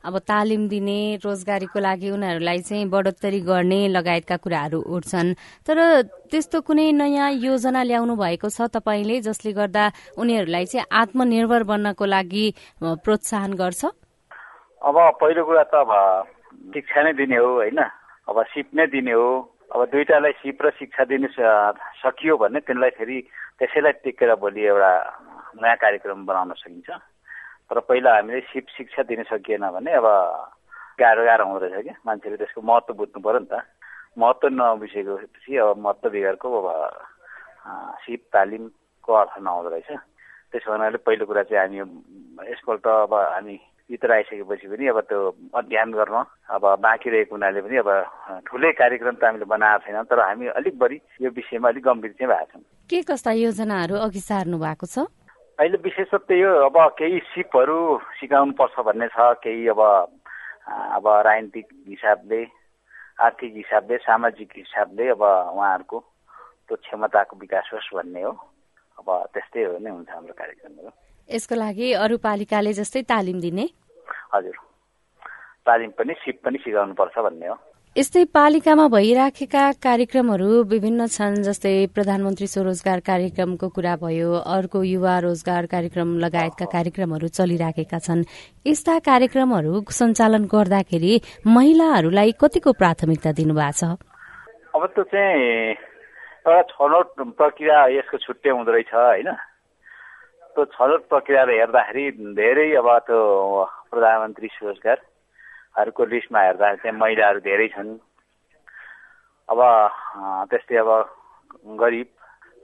अब 0.09 0.15
तालिम 0.25 0.61
दिने 0.69 0.99
रोजगारीको 1.21 1.79
लागि 1.79 2.09
उनीहरूलाई 2.09 2.59
चाहिँ 2.65 2.89
बढोत्तरी 2.89 3.39
गर्ने 3.45 3.81
लगायतका 3.87 4.37
कुराहरू 4.41 4.79
उठ्छन्। 4.81 5.33
तर 5.67 5.77
त्यस्तो 6.31 6.57
कुनै 6.65 6.91
नयाँ 6.91 7.29
योजना 7.45 7.81
ल्याउनु 7.83 8.15
भएको 8.15 8.49
छ 8.49 8.73
तपाईँले 8.73 9.21
जसले 9.21 9.51
गर्दा 9.53 9.83
उनीहरूलाई 10.17 10.65
चाहिँ 10.65 10.89
आत्मनिर्भर 10.89 11.61
बन्नको 11.69 12.05
लागि 12.05 12.45
प्रोत्साहन 13.05 13.53
गर्छ? 13.53 13.85
अब 14.85 14.97
पहिलो 15.17 15.43
कुरा 15.45 15.63
त 15.65 15.75
अब 15.81 15.91
शिक्षा 16.73 17.01
नै 17.03 17.13
दिने 17.17 17.37
हो 17.41 17.49
होइन? 17.57 17.81
अब 18.29 18.37
सिप 18.53 18.69
नै 18.77 18.85
दिने 18.93 19.11
हो। 19.17 19.29
अब 19.73 19.81
दुइटालाई 19.89 20.33
सिप 20.45 20.61
र 20.61 20.69
शिक्षा 20.77 21.03
दिनु 21.09 21.27
सकियो 22.05 22.37
भने 22.37 22.59
तिनलाई 22.69 22.93
फेरि 22.93 23.17
त्यसैलाई 23.57 23.93
टिकेर 24.05 24.35
भोलि 24.37 24.61
एउटा 24.61 24.91
नयाँ 25.57 25.77
कार्यक्रम 25.81 26.25
बनाउन 26.29 26.53
सकिन्छ। 26.61 26.89
तर 27.65 27.79
पहिला 27.81 28.13
हामीले 28.15 28.41
सिप 28.53 28.65
शिक्षा 28.77 29.01
दिन 29.09 29.23
सकिएन 29.25 29.65
भने 29.73 29.91
अब 29.97 30.05
गाह्रो 31.01 31.25
गाह्रो 31.25 31.45
हुँदो 31.49 31.65
रहेछ 31.65 31.81
क्या 31.81 31.97
मान्छेले 32.05 32.37
त्यसको 32.37 32.61
महत्त्व 32.61 32.93
बुझ्नु 32.93 33.19
पऱ्यो 33.25 33.39
नि 33.41 33.49
त। 33.49 33.65
महत्त्व 34.21 34.47
नबुझेपछि 34.53 35.57
अब 35.65 35.81
महत्त्व 35.81 36.09
बिगारको 36.13 36.47
अब 36.61 36.67
सिप 38.05 38.21
तालिमको 38.33 39.11
अर्थ 39.17 39.33
नहुँदो 39.41 39.69
रहेछ। 39.73 39.89
त्यसो 40.53 40.71
हुनाले 40.71 41.01
पहिलो 41.01 41.25
कुरा 41.25 41.43
चाहिँ 41.49 41.81
हामी 41.81 42.53
यसपल्ट 42.53 42.85
अब 42.85 43.13
हामी 43.33 43.57
भित्र 43.89 44.11
आइसकेपछि 44.11 44.67
पनि 44.67 44.87
अब 44.89 44.99
त्यो 45.05 45.19
अध्ययन 45.53 45.91
गर्न 45.93 46.15
अब 46.49 46.63
बाँकी 46.81 47.09
रहेको 47.09 47.35
हुनाले 47.35 47.61
पनि 47.61 47.77
अब 47.77 47.89
ठुलै 48.49 48.71
कार्यक्रम 48.81 49.15
त 49.15 49.23
हामीले 49.23 49.45
बनाएको 49.45 49.85
छैनौँ 49.85 50.05
तर 50.09 50.19
हामी 50.19 50.47
अलिक 50.57 50.77
बढी 50.77 50.97
यो 51.21 51.29
विषयमा 51.29 51.69
अलिक 51.69 51.83
गम्भीर 51.85 52.11
चाहिँ 52.17 52.29
भएको 52.33 52.51
छौँ। 52.51 52.63
के 52.89 53.01
कस्ता 53.05 53.31
योजनाहरू 53.45 53.95
अघि 54.01 54.21
सार्नु 54.25 54.57
भएको 54.57 54.85
छ? 54.89 55.05
अहिले 55.61 55.77
विशेषत्व 55.85 56.33
यो 56.33 56.49
अब 56.65 56.77
केही 56.97 57.19
सिपहरू 57.29 57.77
सिकाउनु 58.17 58.57
पर्छ 58.57 58.75
भन्ने 58.89 59.07
छ 59.13 59.37
केही 59.45 59.67
अब 59.69 59.79
अब 59.79 61.05
राजनीतिक 61.29 61.67
हिसाबले 61.93 62.41
आर्थिक 63.21 63.53
हिसाबले 63.55 63.97
सामाजिक 64.01 64.49
हिसाबले 64.57 65.09
अब 65.13 65.21
उहाँहरूको 65.21 65.97
त्यो 66.67 66.75
क्षमताको 66.75 67.37
विकास 67.37 67.69
होस् 67.73 67.93
भन्ने 67.95 68.21
हो। 68.25 68.33
अब 68.97 69.07
त्यस्तै 69.29 69.63
हो 69.63 69.77
नै 69.77 69.91
हुन्छ 69.93 70.09
हाम्रो 70.09 70.33
कार्यक्रमहरू। 70.33 70.89
यसको 71.29 71.55
लागि 71.55 71.91
अरू 71.93 72.17
पालिकाले 72.17 72.73
जस्तै 72.73 73.01
तालिम 73.03 73.39
दिने? 73.41 73.65
हजुर। 74.33 74.55
तालिम 75.65 75.91
पनि 75.97 76.13
सिप 76.13 76.37
पनि 76.45 76.57
सिकाउनुपर्छ 76.61 77.17
भन्ने 77.17 77.47
हो। 77.47 77.55
यस्तै 77.95 78.23
पालिकामा 78.35 78.85
भइराखेका 78.91 79.63
कार्यक्रमहरू 79.79 80.49
विभिन्न 80.67 81.07
छन् 81.07 81.35
जस्तै 81.47 81.95
प्रधानमन्त्री 81.95 82.47
स्वरोजगार 82.47 82.99
कार्यक्रमको 82.99 83.67
कुरा 83.71 83.95
भयो 84.03 84.31
अर्को 84.55 84.83
युवा 84.83 85.15
रोजगार 85.25 85.65
कार्यक्रम 85.65 86.09
लगायतका 86.19 86.65
कार्यक्रमहरू 86.75 87.27
चलिराखेका 87.39 87.99
छन्। 87.99 88.27
यस्ता 88.67 88.99
कार्यक्रमहरू 88.99 89.73
सञ्चालन 89.89 90.45
गर्दाखेरि 90.45 91.13
महिलाहरूलाई 91.47 92.31
कतिको 92.35 92.71
प्राथमिकता 92.75 93.31
दिनुभएको 93.31 93.71
छ? 93.79 93.83
अब 94.75 94.85
त्यो 94.91 95.03
चाहिँ 95.07 95.73
एउटा 96.45 96.61
छनौट 96.75 97.07
प्रक्रिया 97.39 97.77
यसको 97.97 98.17
छुट्टै 98.17 98.49
हुँदो 98.51 98.71
रहेछ 98.75 98.93
होइन? 98.93 99.31
त्यो 100.55 100.65
छनौट 100.71 101.03
प्रक्रियाले 101.11 101.53
हेर्दाखेरि 101.59 102.03
धेरै 102.39 102.67
अब 102.79 102.87
त्यो 103.07 103.19
प्रधानमन्त्री 103.91 104.47
स्वरोजगार 104.55 104.99
हरूको 105.75 106.03
लिस्टमा 106.07 106.39
हेर्दा 106.41 106.67
चाहिँ 106.79 106.95
महिलाहरू 106.95 107.39
धेरै 107.43 107.67
छन्। 107.75 107.89
अब 109.49 109.59
त्यस्तै 110.49 110.75
अब 110.79 110.89
गरिब 111.83 112.07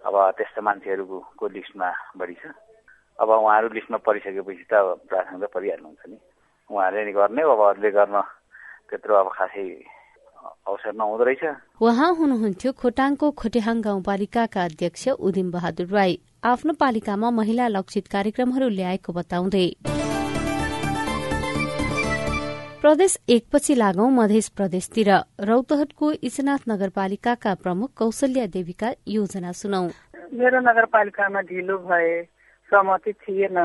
अब 0.07 0.15
त्यस्ता 0.37 0.61
मान्छेहरूको 0.63 1.45
लिस्टमा 1.51 1.89
बढी 2.15 2.35
छ। 2.39 2.55
अब 3.19 3.29
उहाँहरू 3.29 3.67
लिस्टमा 3.75 3.97
परिसकेपछि 4.07 4.65
त 4.71 4.73
अब 4.73 5.43
परिहाल्नुहुन्छ 5.51 6.03
नि। 6.07 6.17
उहाँहरूले 6.71 7.05
नि 7.05 7.11
गर्ने 7.11 7.41
अब 7.43 7.59
अरूले 7.59 7.91
गर्न 7.91 8.15
त्यत्रो 8.87 9.13
अब 9.19 9.27
खासै 9.35 9.67
अवसर 10.67 10.93
नहुँदो 10.95 11.23
रहेछ। 11.27 11.43
उहाँ 11.83 12.09
हुनुहुन्थ्यो 12.17 12.71
खोटाङको 12.71 13.27
खोटेहाङ 13.35 13.77
गाउँपालिकाका 13.83 14.61
अध्यक्ष 14.63 15.03
उदिम 15.19 15.47
बहादुर 15.51 15.87
राई। 15.91 16.15
आफ्नो 16.43 16.73
पालिकामा 16.73 17.29
महिला 17.29 17.67
लक्षित 17.67 18.07
कार्यक्रमहरू 18.11 18.67
ल्याएको 18.69 19.13
बताउँदै। 19.13 19.65
प्रदेश 22.81 23.17
एकपछि 23.29 23.75
लागौं 23.75 24.09
मध्य 24.11 24.41
प्रदेशतिर 24.57 25.09
रौतहटको 25.49 26.11
इचनाथ 26.29 26.65
नगरपालिकाका 26.69 27.53
प्रमुख 27.61 27.93
कौशल्या 27.97 28.45
देवीका 28.57 28.89
योजना 29.07 29.51
सुनौ। 29.51 29.83
मेरो 30.33 30.59
नगरपालिकामा 30.65 31.41
ढिलो 31.45 31.77
भए 31.85 32.09
सहमति 32.71 33.13
थिएन। 33.21 33.57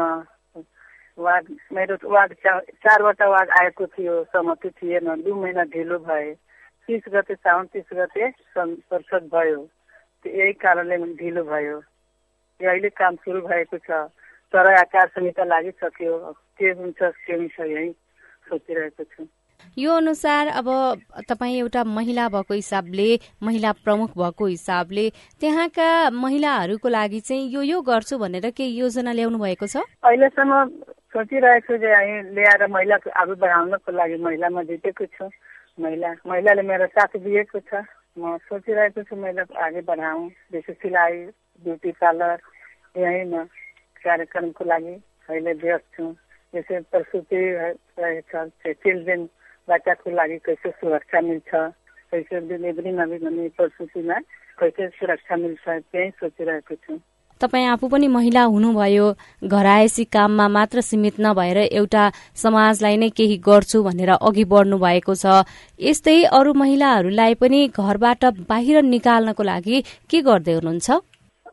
वार्ड 1.19 1.47
मेरो 1.73 1.97
वार्ड 2.13 2.33
चारवटा 2.85 3.29
वार्ड 3.31 3.51
आएको 3.63 3.87
थियो 3.97 4.23
सहमति 4.37 4.71
थिएन। 4.77 5.15
दुई 5.25 5.33
महिना 5.33 5.65
ढिलो 5.73 5.99
भए 6.05 6.33
तिस 6.89 7.13
गते 7.15 7.35
साउन 7.35 7.67
तिस 7.73 7.89
गते 7.97 8.31
संसद 8.53 9.31
भयो। 9.35 9.69
यही 10.27 10.53
कारणले 10.61 10.97
ढिलो 11.17 11.45
भयो। 11.45 11.83
अहिले 12.65 12.89
काम 12.89 13.15
सुरु 13.21 13.41
भएको 13.41 13.79
छ। 13.79 14.09
तर 14.53 14.67
आकार 14.75 15.07
संहिता 15.09 15.45
लागिसक्यो। 15.45 16.17
के 16.57 16.71
हुन्छ 16.73 17.03
के 17.03 17.33
हुन्छ 17.37 17.61
यही 17.61 17.91
सोचिरहेको 18.49 19.05
छु। 19.05 19.27
यो 19.79 19.93
अनुसार 19.93 20.49
अब 20.49 20.69
तपाईँ 21.29 21.59
एउटा 21.59 21.85
महिला 21.85 22.29
भएको 22.29 22.55
हिसाबले 22.55 23.09
महिला 23.43 23.73
प्रमुख 23.85 24.11
भएको 24.17 24.47
हिसाबले 24.47 25.05
त्यहाँका 25.41 26.11
महिलाहरूको 26.11 26.89
लागि 26.89 27.21
चाहिँ 27.21 27.51
यो 27.53 27.63
यो 27.63 27.81
गर्छु 27.83 28.19
भनेर 28.19 28.51
केही 28.57 28.79
योजना 28.79 29.13
ल्याउनु 29.13 29.39
भएको 29.39 29.67
छ? 29.67 29.77
अहिलेसम्म 30.05 30.53
सोचिरहेको 31.13 31.77
छु 31.77 31.93
हामी 31.93 32.15
ल्याएर 32.37 32.67
महिलाको 32.73 33.11
अघि 33.11 33.35
बढाउनको 33.37 33.93
लागि 33.93 34.17
महिलामा 34.17 34.63
जितेको 34.71 35.05
छु। 35.05 35.29
महिला 35.81 36.15
महिलाले 36.25 36.63
मेरो 36.63 36.87
साथ 36.97 37.21
दिएको 37.21 37.61
छ। 37.69 37.85
म 38.17 38.37
सोचिरहेको 38.49 39.03
छु 39.03 39.17
महिलाको 39.17 39.55
अघि 39.61 39.81
बढाउँ। 39.85 40.29
जस्तो 40.53 40.73
सिलाइ 40.73 41.29
ब्युटी 41.65 41.91
पार्लर 42.01 42.37
यहीँ 42.97 43.45
कार्यक्रमको 44.05 44.65
लागि 44.65 44.95
अहिले 45.29 45.53
व्यस्त 45.63 45.87
छु। 45.97 46.05
जैसे 46.55 46.81
प्रसूति 46.93 47.41
रहेछ 47.99 48.31
चिल्ड्रेन 48.83 49.29
बच्चाको 49.69 50.11
लागि 50.11 50.39
कैसे 50.47 50.71
सुरक्षा 50.71 51.21
मिल्छ 51.21 51.51
कैसे 52.13 52.41
डिलिभरीमा 52.49 53.05
पनि 53.05 53.49
प्रसुतिमा 53.57 54.19
कैसे 54.61 54.89
सुरक्षा 54.99 55.37
मिल्छ 55.37 55.65
त्यही 55.69 56.11
सोचिरहेको 56.21 56.75
छु। 56.75 56.99
तपाईँ 57.41 57.67
आफू 57.69 57.89
पनि 57.93 58.07
महिला 58.09 58.43
हुनुभयो 58.49 59.07
घरायसी 59.45 60.05
काममा 60.09 60.47
मात्र 60.49 60.81
सीमित 60.81 61.21
नभएर 61.21 61.59
एउटा 61.59 62.05
समाजलाई 62.43 62.97
नै 62.97 63.09
केही 63.13 63.37
गर्छु 63.49 63.83
भनेर 63.83 64.11
अघि 64.17 64.45
बढ्नु 64.53 64.79
भएको 64.79 65.15
छ। 65.15 65.45
यस्तै 65.81 66.17
अरू 66.39 66.55
महिलाहरूलाई 66.63 67.35
पनि 67.37 67.61
घरबाट 67.69 68.25
बाहिर 68.49 68.83
निकाल्नको 68.95 69.43
लागि 69.43 69.83
के 70.11 70.21
गर्दै 70.23 70.55
हुनुहुन्छ? 70.55 70.89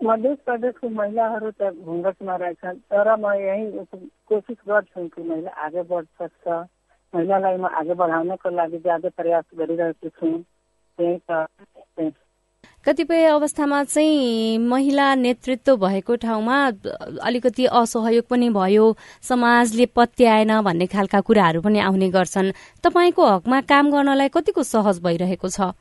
मध्य 0.04 0.34
प्रदेशको 0.46 0.90
महिलाहरू 0.90 1.50
त 1.52 1.72
घुङ्गटमा 1.72 2.36
रहेछन् 2.36 2.80
तर 2.92 3.16
म 3.16 3.34
यही 3.40 3.66
कोसिस 4.30 4.58
गर्छु 4.68 5.08
कि 5.08 5.22
महिला 5.30 5.52
आगे 5.66 5.84
बढ 5.92 6.06
सक्छ 6.20 6.48
महिलालाई 7.14 7.58
म 7.58 7.66
आगे 7.80 7.94
बढाउनको 7.94 8.50
लागि 8.50 8.78
ज्यादा 8.78 9.10
प्रयास 9.18 9.46
गरिरहेको 9.58 10.10
छु। 10.10 10.28
त्यही 11.00 11.18
त। 11.32 12.14
कतिपय 12.86 13.26
अवस्थामा 13.26 13.84
चाहिँ 13.84 14.58
महिला 14.60 15.08
नेतृत्व 15.16 15.76
भएको 15.78 16.16
ठाउँमा 16.16 16.58
अलिकति 17.24 17.66
असहयोग 17.72 18.26
पनि 18.28 18.50
भयो 18.50 18.86
समाजले 19.24 19.86
पत्याएन 19.96 20.52
भन्ने 20.62 20.86
खालका 20.92 21.22
कुराहरू 21.22 21.62
पनि 21.62 21.80
आउने 21.80 22.10
गर्छन्। 22.10 22.52
तपाईँको 22.84 23.24
हकमा 23.26 23.62
काम 23.72 23.92
गर्नलाई 23.92 24.30
कतिको 24.36 24.64
सहज 24.64 25.00
भइरहेको 25.00 25.48
छ? 25.48 25.72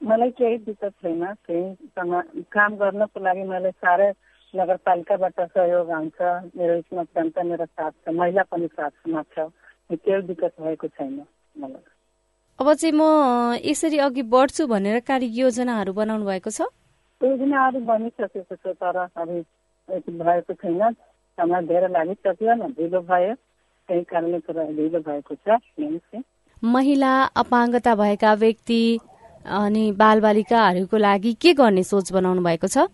मलाई 0.00 0.30
केही 0.38 0.56
दिक्कत 0.66 0.92
छैन 1.02 1.24
केही 1.48 2.42
काम 2.52 2.76
गर्नको 2.76 3.20
लागि 3.20 3.42
मलाई 3.42 3.70
साह्रै 3.84 4.10
नगरपालिकाबाट 4.54 5.40
सहयोग 5.40 5.90
आउँछ 5.90 6.18
मेरो 6.56 6.74
यसमा 6.74 7.02
जनता 7.16 7.42
मेरो 7.42 7.64
साथ 7.66 7.90
छ 7.90 8.14
महिला 8.14 8.42
पनि 8.52 8.66
साथमा 8.66 9.22
छ 9.34 9.48
केही 9.90 10.22
दिक्कत 10.28 10.52
भएको 10.60 10.88
छैन 10.88 11.14
मलाई। 11.56 11.82
अब 12.58 12.72
चाहिँ 12.74 12.94
म 12.94 13.02
यसरी 13.64 13.98
अघि 14.06 14.22
बढ्छु 14.34 14.66
भनेर 14.66 15.00
कार्य 15.10 15.26
योजनाहरू 15.40 15.92
बनाउनु 15.92 16.24
भएको 16.26 16.50
छ? 16.50 16.60
योजनाहरू 17.20 17.80
बनिसकेको 17.90 18.54
छ 18.54 18.74
तर 18.82 18.96
अभी 18.96 19.42
भएको 20.22 20.54
छैन। 20.54 20.92
समय 21.38 21.62
धेरै 21.66 21.88
लागिसक्यो 21.88 22.54
न 22.54 22.72
ढिलो 22.78 23.00
भयो। 23.10 23.34
त्यही 23.88 24.02
कारणले 24.10 24.38
ढिलो 24.78 25.00
भएको 25.00 25.34
छ 25.44 26.22
महिला 26.62 27.12
अपाङ्गता 27.42 27.94
भएका 27.94 28.32
व्यक्ति 28.34 28.80
अनि 29.46 29.84
बालबालिकाहरूको 29.98 30.96
लागि 30.98 31.32
के 31.42 31.52
गर्ने 31.54 31.82
सोच 31.82 32.12
बनाउनु 32.12 32.42
भएको 32.42 32.66
छ? 32.68 32.86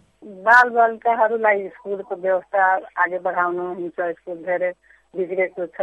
बाल 0.44 0.68
बालिकाहरूलाई 0.70 1.68
स्कुलको 1.68 2.14
व्यवस्था 2.16 2.64
अघि 3.04 3.18
बढाउनु 3.24 3.64
हुन्छ 3.74 3.98
स्कुल 4.18 4.36
धेरै 4.44 4.70
बिग्रेको 5.16 5.66
छ 5.76 5.80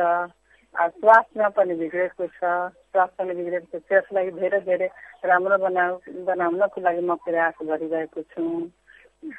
स्वास्थ्यमा 0.75 1.49
पनि 1.57 1.73
बिग्रेको 1.75 2.25
छ 2.27 2.39
स्वास्थ्य 2.41 3.23
पनि 3.23 3.33
बिग्रेको 3.39 3.77
छ। 3.77 3.81
त्यसलाई 3.89 4.31
धेरै 4.39 4.59
धेरै 4.69 4.87
राम्रो 5.25 5.57
बनाउ 5.65 5.99
बनाउनको 6.29 6.81
लागि 6.81 7.01
म 7.01 7.15
प्रयास 7.25 7.55
गरिरहेको 7.61 8.21
छु। 8.31 8.43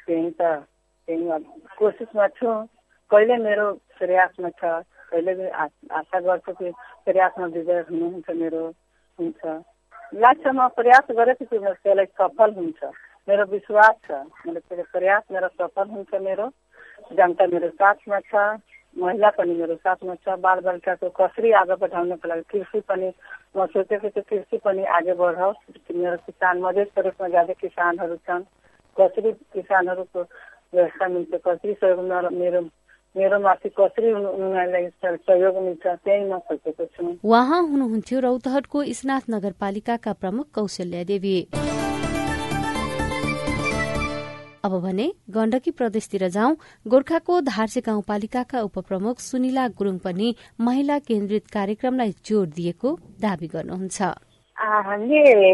त्यही 0.06 0.30
त 0.38 0.42
त्यही 1.08 1.22
कोसिसमा 1.78 2.26
छु। 2.38 2.50
कहिले 3.10 3.36
मेरो 3.46 3.66
प्रयासमा 3.98 4.50
छ? 4.60 4.62
कहिले 5.10 5.48
आशा 5.98 6.18
गर्छु 6.20 6.52
कि 6.60 6.70
प्रयासमा 7.06 7.46
विजय 7.56 7.80
हुनुहुन्छ 7.88 8.28
मेरो 8.42 8.62
हुन्छ। 9.18 9.42
लाग्छ 10.12 10.46
म 10.46 10.68
प्रयास 10.76 11.06
गरेपछि 11.10 11.56
त्यसलाई 11.58 12.04
सफल 12.04 12.50
हुन्छ। 12.54 12.80
मेरो 13.28 13.44
विश्वास 13.48 13.94
छ। 14.06 14.10
मेरो 14.44 14.84
प्रयास 14.92 15.22
मेरो 15.32 15.48
सफल 15.48 15.88
हुन्छ 15.88 16.14
मेरो। 16.20 16.46
जनता 17.16 17.46
मेरो 17.48 17.68
साथमा 17.80 18.18
छ। 18.28 18.34
महिला 18.96 19.30
पनि 19.36 19.54
मेरो 19.56 19.76
साथमा 19.80 20.14
छ। 20.20 20.36
बालबालिकाको 20.36 21.08
कसरी 21.16 21.52
आगे 21.60 21.74
बढाउनको 21.80 22.28
लागि 22.28 22.44
कृषि 22.52 22.80
पनि 22.84 23.08
म 23.56 23.66
सोचेको 23.72 24.08
छु 24.12 24.20
कृषि 24.28 24.56
पनि 24.60 24.84
आगे 24.84 25.14
बढाओस्। 25.16 25.64
मेरो 25.96 26.16
किसान 26.28 26.60
मधेसको 26.60 27.00
रूपमा 27.00 27.28
ज्यादा 27.28 27.52
किसानहरू 27.62 28.16
छन्। 28.28 28.44
कसरी 28.96 29.32
किसानहरूको 29.56 30.20
व्यवस्था 30.74 31.08
मिल्छ 31.08 31.34
कसरी 31.46 31.72
सहयोग 31.80 32.00
मेरो 32.36 32.60
मेरो 33.16 33.38
माथि 33.40 33.68
कसरी 33.78 34.12
उनीहरूलाई 34.12 34.86
सहयोग 34.96 35.56
मिल्छ 35.62 35.86
त्यही 35.86 36.24
म 36.24 36.38
सोचेको 36.48 36.84
छु। 36.84 37.02
उहाँ 37.22 37.60
हुनुहुन्थ्यो 37.70 38.20
रौतहटको 38.20 38.78
स्नाथ 38.98 39.24
नगरपालिकाका 39.30 40.12
प्रमुख 40.22 40.46
कौशल्या 40.54 41.02
देवी। 41.10 41.36
अब 44.64 44.72
भने 44.80 45.06
गण्डकी 45.34 45.70
प्रदेशतिर 45.78 46.28
जाउँ 46.28 46.56
गोर्खाको 46.86 47.40
धार्से 47.42 47.80
गाउँपालिकाका 47.86 48.60
उपप्रमुख 48.62 49.20
सुनिला 49.20 49.66
गुरूङ 49.78 49.96
पनि 49.98 50.28
महिला 50.60 50.98
केन्द्रित 51.08 51.46
कार्यक्रमलाई 51.52 52.12
जोड़ 52.24 52.48
दिएको 52.48 52.90
दावी 53.20 53.46
गर्नुहुन्छ। 53.54 53.98
हामीले 54.56 55.52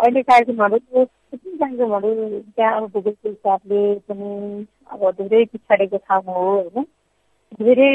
अहिले 0.00 0.22
कार्यक्रमहरू 0.22 1.04
कार्यक्रमहरू 1.36 2.40
त्यहाँ 2.40 2.80
भूगोलको 2.88 3.28
हिसाबले 3.28 3.82
पनि 4.08 4.66
अब 4.90 5.10
धेरै 5.12 5.44
पछाडिको 5.46 5.96
ठाउँ 5.98 6.22
हो 6.24 6.34
होइन 6.34 6.86
धेरै 7.60 7.92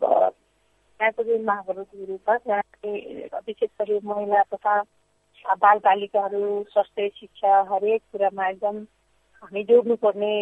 त्यहाँको 0.00 1.22
जुन 1.22 1.44
मागहरू 1.44 1.84
छ 1.84 2.36
त्यहाँ 2.38 3.40
विशेष 3.40 3.70
गरी 3.80 3.98
महिला 4.04 4.42
तथा 4.54 4.80
बालबालिकाहरू 5.56 6.42
स्वास्थ्य 6.70 7.08
शिक्षा 7.10 7.60
हरेक 7.70 8.02
कुरामा 8.12 8.48
एकदम 8.48 8.76
हामी 9.42 9.62
जोड्नुपर्ने 9.64 10.34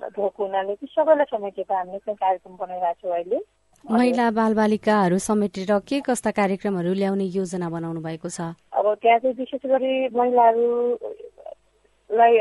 भएको 0.00 0.28
हुनाले 0.38 0.74
त्यो 0.74 0.92
सबैलाई 0.94 1.30
समेटेर 1.30 1.72
हामीले 1.72 1.98
चाहिँ 2.00 2.16
कार्यक्रम 2.16 2.56
बनाइरहेको 2.56 3.00
छौँ 3.02 3.16
अहिले 3.16 3.40
महिला 3.84 4.30
बालबालिकाहरू 4.30 5.18
समेटेर 5.18 5.78
के 5.88 6.00
कस्ता 6.06 6.30
कार्यक्रमहरू 6.30 6.92
ल्याउने 6.94 7.24
योजना 7.36 7.68
बनाउनु 7.70 8.00
भएको 8.00 8.28
छ? 8.28 8.40
अब 8.76 8.94
त्यहाँ 9.02 9.18
चाहिँ 9.18 9.34
विशेष 9.34 9.66
गरी 9.66 10.08
महिलाहरूलाई 10.14 11.08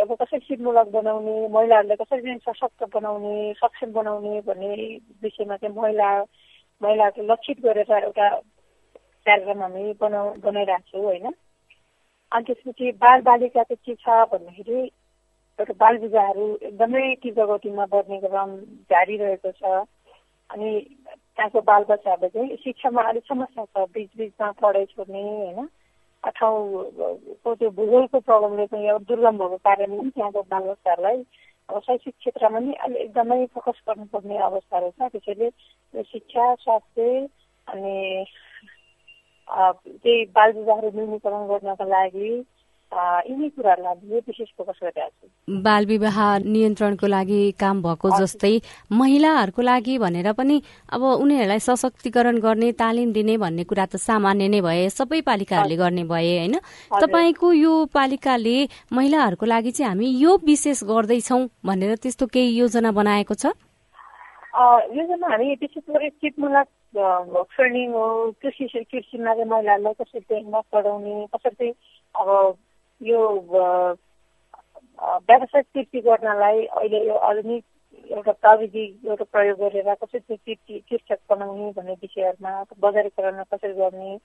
अब 0.03 0.13
कसरी 0.21 0.39
सिपमूलक 0.39 0.87
बनाउने 0.93 1.47
महिलाहरूलाई 1.47 1.95
कसरी 2.03 2.37
सशक्त 2.43 2.83
बनाउने 2.93 3.53
सक्षम 3.57 3.91
बनाउने 3.91 4.41
भन्ने 4.47 4.75
विषयमा 5.23 5.55
चाहिँ 5.57 5.75
महिला 5.75 6.09
महिलाको 6.81 7.21
लक्षित 7.31 7.59
गरेर 7.65 7.91
एउटा 8.03 8.29
कार्यक्रम 9.25 9.61
हामी 9.61 9.93
बनाउ 10.01 10.33
बनाइरहेको 10.43 10.89
छौँ 10.91 11.03
होइन? 11.03 11.25
अनि 12.31 12.43
त्यसपछि 12.43 12.91
बाल 12.99 13.21
बालिका 13.25 13.63
चाहिँ 13.63 13.77
के 13.85 13.95
छ 13.95 14.09
भन्दाखेरि 14.31 14.79
एउटा 15.59 15.73
बाल 15.79 15.97
विवाहहरू 16.03 16.45
एकदमै 16.61 17.15
तीव्र 17.23 17.45
गतिमा 17.53 17.85
बढ्ने 17.93 18.17
क्रम 18.27 18.49
जारी 18.91 19.15
रहेको 19.17 19.51
छ। 19.51 19.63
अनि 20.49 20.69
त्यहाँको 21.39 21.61
बालबच्चाहरूले 21.63 22.27
चाहिँ 22.29 22.55
शिक्षामा 22.57 23.01
अलिक 23.01 23.23
समस्या 23.23 23.63
छ 23.65 23.83
बिच 23.89 24.09
बिचमा 24.17 24.51
पढाइ 24.59 24.85
छोड्ने 24.85 25.21
होइन? 25.23 25.67
ठाउँको 26.29 27.53
त्यो 27.55 27.69
भूगोलको 27.71 28.19
प्रब्लमले 28.19 28.65
पनि 28.65 28.87
अब 28.87 29.03
दुर्गम 29.07 29.37
भएको 29.37 29.57
कारणले 29.57 29.97
पनि 29.97 30.09
त्यहाँको 30.09 30.41
बालबच्चाहरूलाई 30.43 31.23
अब 31.69 31.79
शैक्षिक 31.79 32.13
क्षेत्रमा 32.15 32.59
पनि 32.59 32.73
अहिले 32.75 32.99
एकदमै 32.99 33.45
फोकस 33.55 33.79
गर्नुपर्ने 33.87 34.37
अवस्थाहरू 34.41 34.89
छ 34.91 35.11
त्यसैले 35.13 35.49
शिक्षा 36.03 36.53
स्वास्थ्य 36.57 37.07
अनि 37.67 37.95
त्यही 39.47 40.25
बाल 40.35 40.51
विवाहहरू 40.51 40.91
न्यूनीकरण 40.91 41.47
गर्नको 41.47 41.89
लागि 41.89 42.31
यिनी 42.93 43.49
कुराहरूलाई 43.49 44.19
विशेष 44.19 44.47
फोकस 44.57 44.79
गरिरहेको 44.83 45.27
छु। 45.27 45.61
बाल 45.61 45.85
विवाह 45.85 46.17
नियन्त्रणको 46.41 47.07
लागि 47.07 47.41
काम 47.59 47.81
भएको 47.83 48.09
जस्तै 48.17 48.53
महिलाहरूको 48.91 49.61
लागि 49.61 49.97
भनेर 49.97 50.31
पनि 50.33 50.61
अब 50.93 51.01
उनीहरूलाई 51.03 51.59
सशक्तिकरण 51.59 52.37
गर्ने 52.41 52.71
तालिम 52.81 53.13
दिने 53.13 53.37
भन्ने 53.37 53.63
कुरा 53.63 53.85
त 53.85 53.95
सामान्य 54.01 54.47
नै 54.49 54.61
भए 54.61 54.89
सबै 54.89 55.21
पालिकाहरूले 55.21 55.77
गर्ने 55.77 56.03
भए 56.03 56.33
होइन? 56.37 56.55
तपाईँको 56.89 57.53
यो 57.53 57.73
पालिकाले 57.93 58.57
महिलाहरूको 58.93 59.45
लागि 59.45 59.71
चाहिँ 59.71 59.89
हामी 59.89 60.07
यो 60.17 60.31
विशेष 60.43 60.83
गर्दैछौ 60.83 61.39
भनेर 61.65 61.95
त्यस्तो 62.01 62.25
केही 62.25 62.57
योजना 62.57 62.91
बनाएको 62.91 63.33
छ? 63.33 63.53
योजना 64.97 65.27
हामी 65.29 65.53
विशेष 65.61 65.85
गरी 65.89 66.09
ट्रेनिङ 66.09 67.91
हो 67.93 68.05
कृषि 68.41 68.65
कृषिमा 68.65 69.33
चाहिँ 69.33 69.49
महिलाहरूलाई 69.49 69.93
कसरी 70.01 70.19
ट्रेनिङमा 70.19 70.61
पढाउने 70.73 71.13
कसरी 71.35 71.69
अब 72.15 72.57
यो 73.01 73.19
व्यावसायिक 75.27 75.65
कृषि 75.73 75.99
गर्नलाई 75.99 76.65
अहिले 76.65 77.05
यो 77.07 77.15
आधुनिक 77.27 77.63
एउटा 78.11 78.31
प्रविधि 78.31 78.85
एउटा 79.07 79.25
प्रयोग 79.31 79.59
गरेर 79.59 79.93
कसरी 79.93 80.19
कृषि 80.19 80.79
कृषक 80.89 81.19
बनाउने 81.29 81.71
भन्ने 81.71 81.93
विषयहरूमा 81.93 82.51
बजारीकरण 82.79 83.43
कसरी 83.53 83.73
गर्ने 83.73 84.17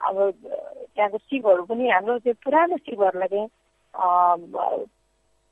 अब 0.00 0.16
त्यहाँको 0.34 1.18
सिपहरू 1.18 1.62
पनि 1.64 1.88
हाम्रो 1.90 2.18
त्यो 2.18 2.32
पुरानो 2.44 2.76
सिपहरूलाई 2.76 3.28
चाहिँ 3.28 3.48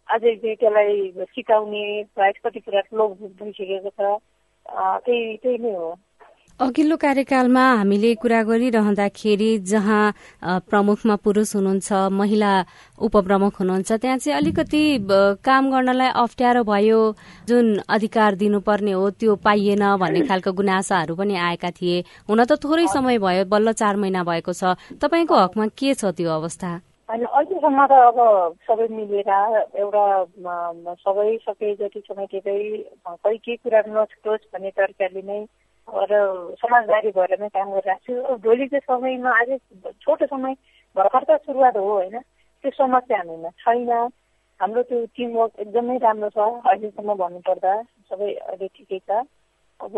अझै 0.08 0.34
चाहिँ 0.36 0.56
त्यसलाई 0.56 1.10
सिकाउने 1.34 1.84
प्रायः 2.14 2.40
कति 2.44 2.60
कुरा 2.60 2.82
लोक 2.94 3.18
भइसकेको 3.40 3.90
छ 3.90 4.18
त्यही 5.06 5.36
त्यही 5.36 5.58
नै 5.58 5.72
हो। 5.74 5.94
अघिल्लो 6.60 6.96
कार्यकालमा 6.96 7.62
हामीले 7.76 8.14
कुरा 8.16 8.42
गरिरहँदाखेरि 8.48 9.48
जहाँ 9.68 10.60
प्रमुखमा 10.68 11.16
पुरुष 11.20 11.54
हुनुहुन्छ 11.56 11.92
महिला 12.16 12.52
उपप्रमुख 12.98 13.60
हुनुहुन्छ 13.60 13.92
त्यहाँ 13.92 14.16
चाहिँ 14.16 14.36
अलिकति 14.36 14.80
काम 15.44 15.70
गर्नलाई 15.70 16.08
अप्ठ्यारो 16.16 16.62
भयो 16.64 17.00
जुन 17.48 17.66
अधिकार 17.84 18.34
दिनुपर्ने 18.40 18.92
हो 18.92 19.10
त्यो 19.20 19.36
पाइएन 19.44 19.84
भन्ने 20.00 20.20
खालको 20.24 20.52
गुनासाहरू 20.56 21.16
पनि 21.16 21.36
आएका 21.36 21.70
थिए। 21.76 22.00
हुन 22.24 22.44
त 22.48 22.56
थोरै 22.64 22.86
समय 22.88 23.18
भयो 23.20 23.44
बल्ल 23.52 23.72
चार 23.76 23.96
महिना 24.00 24.24
भएको 24.24 24.52
छ। 24.56 24.80
तपाईँको 24.96 25.34
हकमा 25.36 25.66
के 25.76 25.92
छ 25.92 26.16
त्यो 26.16 26.30
अवस्था? 26.40 26.72
होइन 27.08 27.24
अहिलेसम्म 27.36 27.80
त 27.84 27.92
अब 28.00 28.18
सबै 28.64 28.88
मिलेर 28.96 29.28
एउटा 29.76 30.04
सबै 31.04 31.28
सबै 31.44 31.74
जति 31.84 32.00
समेटेरै 32.08 32.58
खै 33.04 33.36
के 33.44 33.56
कुरा 33.60 33.80
नछुटोस् 33.92 34.48
भन्ने 34.56 34.70
तरिकाले 34.72 35.22
नै 35.22 35.40
र 35.88 36.56
समाजदारी 36.60 37.10
भएर 37.16 37.32
नै 37.40 37.48
काम 37.48 37.70
गरिरहेको 37.72 38.02
छु। 38.06 38.36
भोलिको 38.42 38.78
समयमा 38.86 39.30
अझै 39.40 39.56
छोटो 40.02 40.26
समय 40.26 40.54
भर्खर 40.96 41.24
त 41.24 41.30
सुरुवात 41.46 41.76
हो 41.76 41.92
होइन? 41.92 42.18
त्यो 42.64 42.70
समस्या 42.70 43.18
हामीमा 43.18 43.50
छैन। 43.62 43.90
हाम्रो 44.60 44.82
त्यो 44.82 45.04
टिमवर्क 45.14 45.52
एकदमै 45.60 45.96
राम्रो 46.02 46.28
छ। 46.34 46.38
अहिलेसम्म 46.66 47.14
भन्नुपर्दा 47.22 47.72
सबै 48.10 48.30
अहिले 48.34 48.68
ठिकै 48.76 48.98
छ। 48.98 49.10
अब 49.80 49.94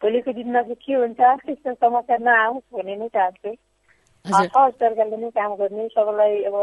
भोलिको 0.00 0.32
दिनमा 0.32 0.62
चाहिँ 0.62 0.80
के 0.86 0.94
हुन्छ? 0.94 1.20
त्यस्तो 1.20 1.74
समस्या 1.74 2.16
नआओस् 2.16 2.74
भन्ने 2.74 2.96
नै 2.96 3.08
चाहन्छु। 3.12 3.52
सहज 4.24 4.72
तरिकाले 4.80 5.16
नै 5.16 5.30
काम 5.36 5.54
गर्ने 5.60 5.88
सबैलाई 5.94 6.42
अब 6.48 6.56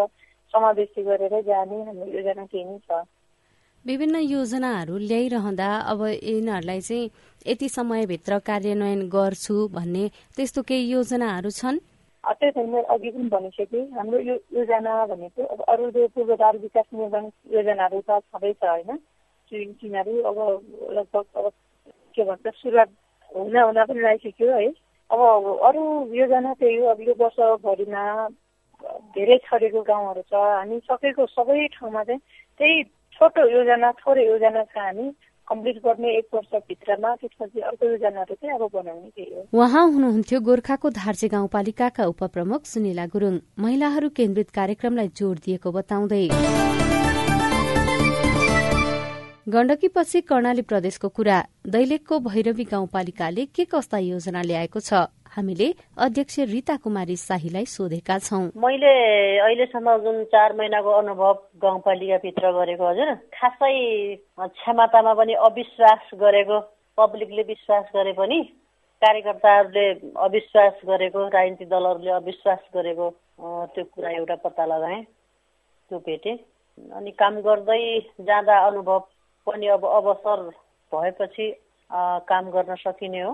समावेशी 0.54 1.04
गरेरै 1.04 1.42
जाने 1.44 1.78
हाम्रो 1.84 2.06
योजना 2.18 2.46
केही 2.46 2.64
नै 2.64 2.80
छ। 2.88 3.06
विभिन्न 3.86 4.16
योजनाहरू 4.16 4.98
ल्याइरहँदा 4.98 5.70
अब 5.92 6.02
यिनीहरूलाई 6.08 6.82
चाहिँ 6.82 7.10
यति 7.46 7.68
समयभित्र 7.70 8.38
कार्यान्वयन 8.48 9.02
गर्छु 9.12 9.56
भन्ने 9.76 10.04
त्यस्तो 10.36 10.62
केही 10.64 10.92
योजनाहरू 10.92 11.50
छन्? 11.52 11.78
त्यही 12.24 12.52
त 12.52 12.86
अघि 12.90 13.10
पनि 13.12 13.28
भनिसकेँ। 13.30 13.84
हाम्रो 13.92 14.20
यो 14.20 14.36
योजना 14.56 14.94
भनेको 15.06 15.44
अब 15.44 15.62
अरू 15.68 15.90
जो 15.92 16.08
पूर्वाधार 16.16 16.58
विकास 16.58 16.86
निर्माण 16.96 17.26
योजनाहरू 17.52 18.00
त 18.08 18.20
छँदैछ 18.24 18.64
होइन? 18.64 18.96
तिनीहरू 19.52 20.14
अब 20.32 20.38
लगभग 20.96 21.26
अब 21.36 21.52
के 22.16 22.24
भन्छ 22.24 22.56
सुरुवात 22.56 22.90
हुन 23.32 23.58
हुन 23.58 23.84
पनि 23.84 24.02
लागिसक्यो 24.02 24.48
है। 24.48 24.68
अब 25.12 25.20
अरू 25.68 25.84
योजना 26.16 26.54
त्यही 26.56 26.76
हो 26.80 26.88
अब 26.88 27.02
यो 27.04 27.14
वर्षभरिमा 27.20 28.04
धेरै 29.12 29.38
छरेको 29.44 29.82
गाउँहरू 29.84 30.22
छ। 30.32 30.34
हामी 30.34 30.80
सकेको 30.88 31.26
सबै 31.36 31.68
ठाउँमा 31.76 32.04
चाहिँ 32.04 32.20
त्यही 32.60 32.84
छोटो 33.16 33.42
योजना 33.50 33.92
थोरै 34.02 34.26
योजना 34.26 34.64
छ 34.64 34.78
हामी 34.78 35.08
कम्प्लिट 35.48 35.78
गर्ने 35.86 36.10
एक 36.18 36.28
वर्षभित्रमा 36.34 37.10
त्यसपछि 37.16 37.60
अर्को 37.60 37.86
योजनाहरू 37.86 38.36
चाहिँ 38.36 38.56
अब 38.56 38.70
बनाउने 38.74 39.10
त्यही 39.10 39.34
हो? 39.36 39.42
उहाँ 39.54 39.86
हुनुहुन्थ्यो 39.92 40.40
गोर्खाको 40.40 40.90
धार्जे 40.90 41.28
गाउँपालिकाका 41.36 42.04
उपप्रमुख 42.14 42.66
सुनिला 42.66 43.06
गुरूङ। 43.14 43.36
महिलाहरू 43.60 44.10
केन्द्रित 44.20 44.50
कार्यक्रमलाई 44.50 45.08
जोड़ 45.20 45.38
दिएको 45.46 45.72
बताउँदै। 45.72 46.24
गण्डकीपछि 49.48 50.20
कर्णाली 50.22 50.62
प्रदेशको 50.62 51.08
कुरा 51.10 51.38
दैलेखको 51.68 52.20
भैरवी 52.24 52.64
गाउँपालिकाले 52.64 53.46
के 53.52 53.64
कस्ता 53.68 53.98
योजना 54.00 54.42
ल्याएको 54.42 54.80
छ? 54.80 55.12
हामीले 55.36 55.68
अध्यक्ष 56.00 56.40
रीता 56.48 56.76
कुमारी 56.80 57.16
शाहीलाई 57.20 57.66
सोधेका 57.68 58.18
छौं। 58.20 58.56
मैले 58.56 58.94
अहिलेसम्म 59.44 59.98
जुन 60.00 60.24
चार 60.32 60.56
महिनाको 60.56 60.92
अनुभव 60.96 61.34
गाउँपालिकाभित्र 61.60 62.52
गरेको 62.56 62.88
हजुर 62.88 63.14
खासै 63.36 63.76
क्षमतामा 64.40 65.14
पनि 65.20 65.34
अविश्वास 65.44 66.08
गरेको 66.24 66.60
पब्लिकले 66.98 67.44
विश्वास 67.44 67.92
गरे 67.96 68.14
पनि 68.16 68.40
कार्यकर्ताहरूले 69.04 69.88
अविश्वास 70.24 70.76
गरेको 70.88 71.28
राजनीतिक 71.28 71.68
दलहरूले 71.68 72.12
अविश्वास 72.24 72.64
गरेको 72.76 73.10
त्यो 73.76 73.84
कुरा 73.92 74.10
एउटा 74.10 74.36
पत्ता 74.40 74.66
लगाएँ 74.72 75.04
त्यो 75.04 76.00
भेटेँ। 76.00 76.38
अनि 76.96 77.12
काम 77.20 77.36
गर्दै 77.44 77.84
जाँदा 78.24 78.56
अनुभव 78.68 79.00
पनि 79.48 79.68
अब 79.68 79.86
अवसर 79.86 80.42
भएपछि 80.92 81.48
काम 82.30 82.50
गर्न 82.52 82.76
सकिने 82.76 83.22
हो। 83.22 83.32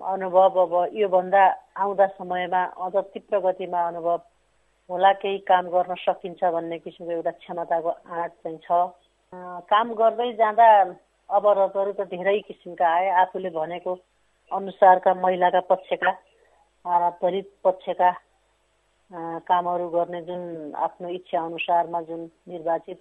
अनुभव 0.00 0.60
अब 0.60 0.72
योभन्दा 0.96 1.42
आउँदा 1.76 2.06
समयमा 2.18 2.62
अझ 2.84 2.96
तीव्र 2.96 3.38
गतिमा 3.40 3.86
अनुभव 3.88 4.20
होला 4.90 5.12
केही 5.22 5.38
काम 5.48 5.68
गर्न 5.70 5.94
सकिन्छ 6.00 6.44
भन्ने 6.44 6.78
किसिमको 6.78 7.12
एउटा 7.12 7.30
क्षमताको 7.30 7.88
आँट 7.88 8.32
चाहिँ 8.42 8.58
छ। 8.58 8.68
काम 9.70 9.92
गर्दै 9.94 10.32
जाँदा 10.34 10.68
अवरोधहरू 11.30 11.92
त 11.92 12.08
धेरै 12.10 12.38
किसिमका 12.48 12.88
आए। 12.88 13.08
आफूले 13.22 13.50
भनेको 13.50 13.94
अनुसारका 14.50 15.14
महिलाका 15.14 15.60
पक्षका 15.70 16.12
दलित 17.22 17.48
पक्षका 17.64 18.10
कामहरू 19.48 19.88
गर्ने 19.88 20.20
जुन 20.22 20.72
आफ्नो 20.76 21.08
इच्छा 21.08 21.38
अनुसारमा 21.40 22.00
जुन 22.08 22.20
निर्वाचित 22.48 23.00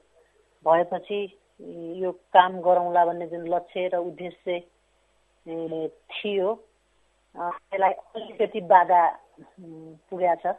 भएपछि 0.65 1.19
यो 1.63 2.11
काम 2.33 2.59
गरौँला 2.61 3.05
भन्ने 3.05 3.27
जुन 3.27 3.47
लक्ष्य 3.47 3.87
र 3.87 3.97
उद्देश्य 4.03 4.59
थियो 6.11 6.53
त्यसलाई 7.35 7.91
अलिकति 7.91 8.61
बाधा 8.67 9.01
पुगेको 10.09 10.35
छ 10.43 10.55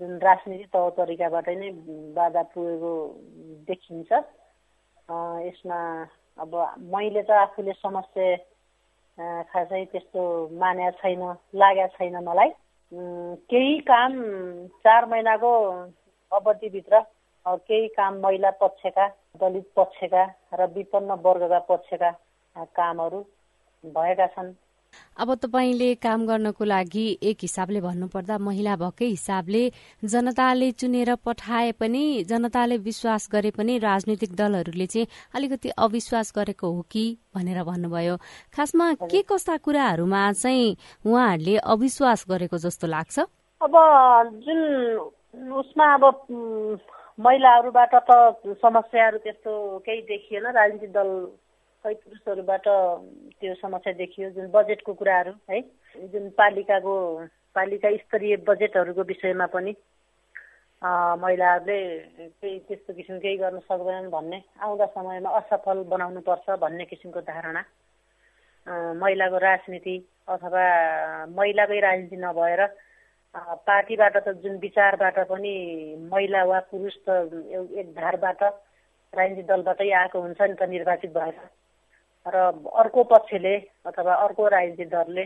जुन 0.00 0.18
राजनीति 0.20 0.64
तौर 0.72 0.90
तरिकाबाट 0.96 1.48
नै 1.56 1.70
बाधा 2.14 2.42
पुगेको 2.52 2.92
देखिन्छ 3.68 4.12
यसमा 5.42 5.80
अब 6.38 6.54
मैले 6.86 7.22
त 7.22 7.30
आफूले 7.40 7.72
समस्या 7.74 9.42
खासै 9.44 9.84
त्यस्तो 9.86 10.22
मानेको 10.54 10.98
छैन 10.98 11.22
लागेको 11.56 11.96
छैन 11.96 12.16
मलाई 12.22 12.50
केही 13.48 13.78
काम 13.84 14.12
चार 14.84 15.06
महिनाको 15.06 15.52
अवधिभित्र 16.32 17.00
केही 17.48 17.88
काम 17.88 18.20
महिला 18.20 18.50
पक्षका 18.60 19.06
दलित 19.40 19.66
पक्षका 19.76 20.24
र 20.54 20.66
विपन्न 20.74 21.10
वर्गका 21.24 21.58
पक्षका 21.68 22.10
कामहरू 22.76 23.20
भएका 23.84 24.26
छन्। 24.26 24.52
अब 25.20 25.34
तपाईँले 25.34 25.94
काम 25.94 26.26
गर्नको 26.26 26.64
लागि 26.64 27.06
एक 27.22 27.38
हिसाबले 27.42 27.80
भन्नुपर्दा 27.80 28.38
महिला 28.38 28.76
भएकै 28.76 29.04
हिसाबले 29.06 29.62
जनताले 30.02 30.70
चुनेर 30.72 31.14
पठाए 31.24 31.72
पनि 31.72 32.24
जनताले 32.24 32.76
विश्वास 32.80 33.28
गरे 33.32 33.50
पनि 33.50 33.78
राजनीतिक 33.78 34.34
दलहरूले 34.34 34.86
चाहिँ 34.86 35.06
अलिकति 35.34 35.68
अविश्वास 35.78 36.32
गरेको 36.36 36.72
हो 36.72 36.82
कि 36.90 37.04
भनेर 37.36 37.62
भन्नुभयो। 37.64 38.16
खासमा 38.56 38.92
के 39.04 39.22
कस्ता 39.22 39.56
कुराहरूमा 39.60 40.22
चाहिँ 40.32 40.76
उहाँहरूले 41.04 41.56
अविश्वास 41.68 42.24
गरेको 42.30 42.58
जस्तो 42.58 42.86
लाग्छ? 42.86 43.18
अब 43.60 43.74
जुन 44.40 45.52
उसमा 45.52 45.86
अब 45.94 46.04
महिलाहरूबाट 47.18 47.94
त 48.08 48.14
समस्याहरू 48.62 49.18
त्यस्तो 49.18 49.52
केही 49.86 50.02
देखिएन। 50.06 50.46
राजनीतिक 50.54 50.92
दल 50.92 51.10
खै 51.84 51.94
पुरुषहरूबाट 51.94 52.66
त्यो 53.40 53.54
समस्या 53.54 53.92
देखियो 53.92 54.30
जुन 54.30 54.50
बजेटको 54.54 54.92
कुराहरू 54.94 55.32
है। 55.50 55.60
जुन 56.12 56.28
पालिकाको 56.38 56.94
पालिका 57.54 57.90
स्तरीय 57.96 58.36
बजेटहरूको 58.46 59.02
विषयमा 59.02 59.46
पनि 59.50 59.74
महिलाहरूले 61.18 61.78
केही 62.38 62.58
त्यस्तो 62.68 62.92
किसिम 62.94 63.18
केही 63.18 63.36
गर्न 63.36 63.58
सक्दैनन् 63.66 64.10
भन्ने 64.10 64.38
आउँदा 64.62 64.86
समयमा 64.94 65.30
असफल 65.38 65.82
बनाउनुपर्छ 65.90 66.58
भन्ने 66.62 66.84
किसिमको 66.86 67.20
धारणा। 67.26 67.62
महिलाको 68.94 69.38
राजनीति 69.42 69.96
अथवा 70.28 70.62
महिलाकै 71.34 71.80
राजनीति 71.80 72.16
नभएर 72.16 72.62
पार्टीबाट 73.34 74.16
त 74.16 74.28
जुन 74.42 74.56
विचारबाट 74.58 75.18
पनि 75.28 75.54
महिला 76.12 76.44
वा 76.44 76.58
पुरुष 76.70 76.94
त 77.08 77.08
एक 77.76 77.92
धारबाट 77.94 78.42
राजनीतिक 79.12 79.46
दलबाटै 79.46 79.90
आएको 79.92 80.20
हुन्छ 80.20 80.40
नि 80.40 80.54
त 80.54 80.62
निर्वाचित 80.68 81.12
भएर। 81.12 81.36
र 82.26 82.36
अर्को 82.76 83.02
पक्षले 83.04 83.54
अथवा 83.86 84.14
अर्को 84.14 84.48
राजनीतिक 84.48 84.88
दलले 84.88 85.24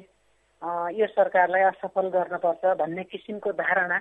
यो 0.99 1.07
सरकारलाई 1.07 1.63
असफल 1.63 2.09
गर्नुपर्छ 2.11 2.65
भन्ने 2.81 3.03
किसिमको 3.05 3.53
धारणा 3.55 3.99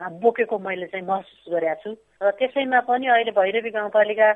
बोकेको 0.00 0.58
मैले 0.58 0.86
चाहिँ 0.86 1.06
महसुस 1.06 1.52
गरेका 1.52 1.74
छु। 1.82 1.90
र 2.22 2.30
त्यसैमा 2.38 2.80
पनि 2.88 3.06
अहिले 3.08 3.32
भैरवी 3.32 3.70
गाउँपालिका 3.70 4.28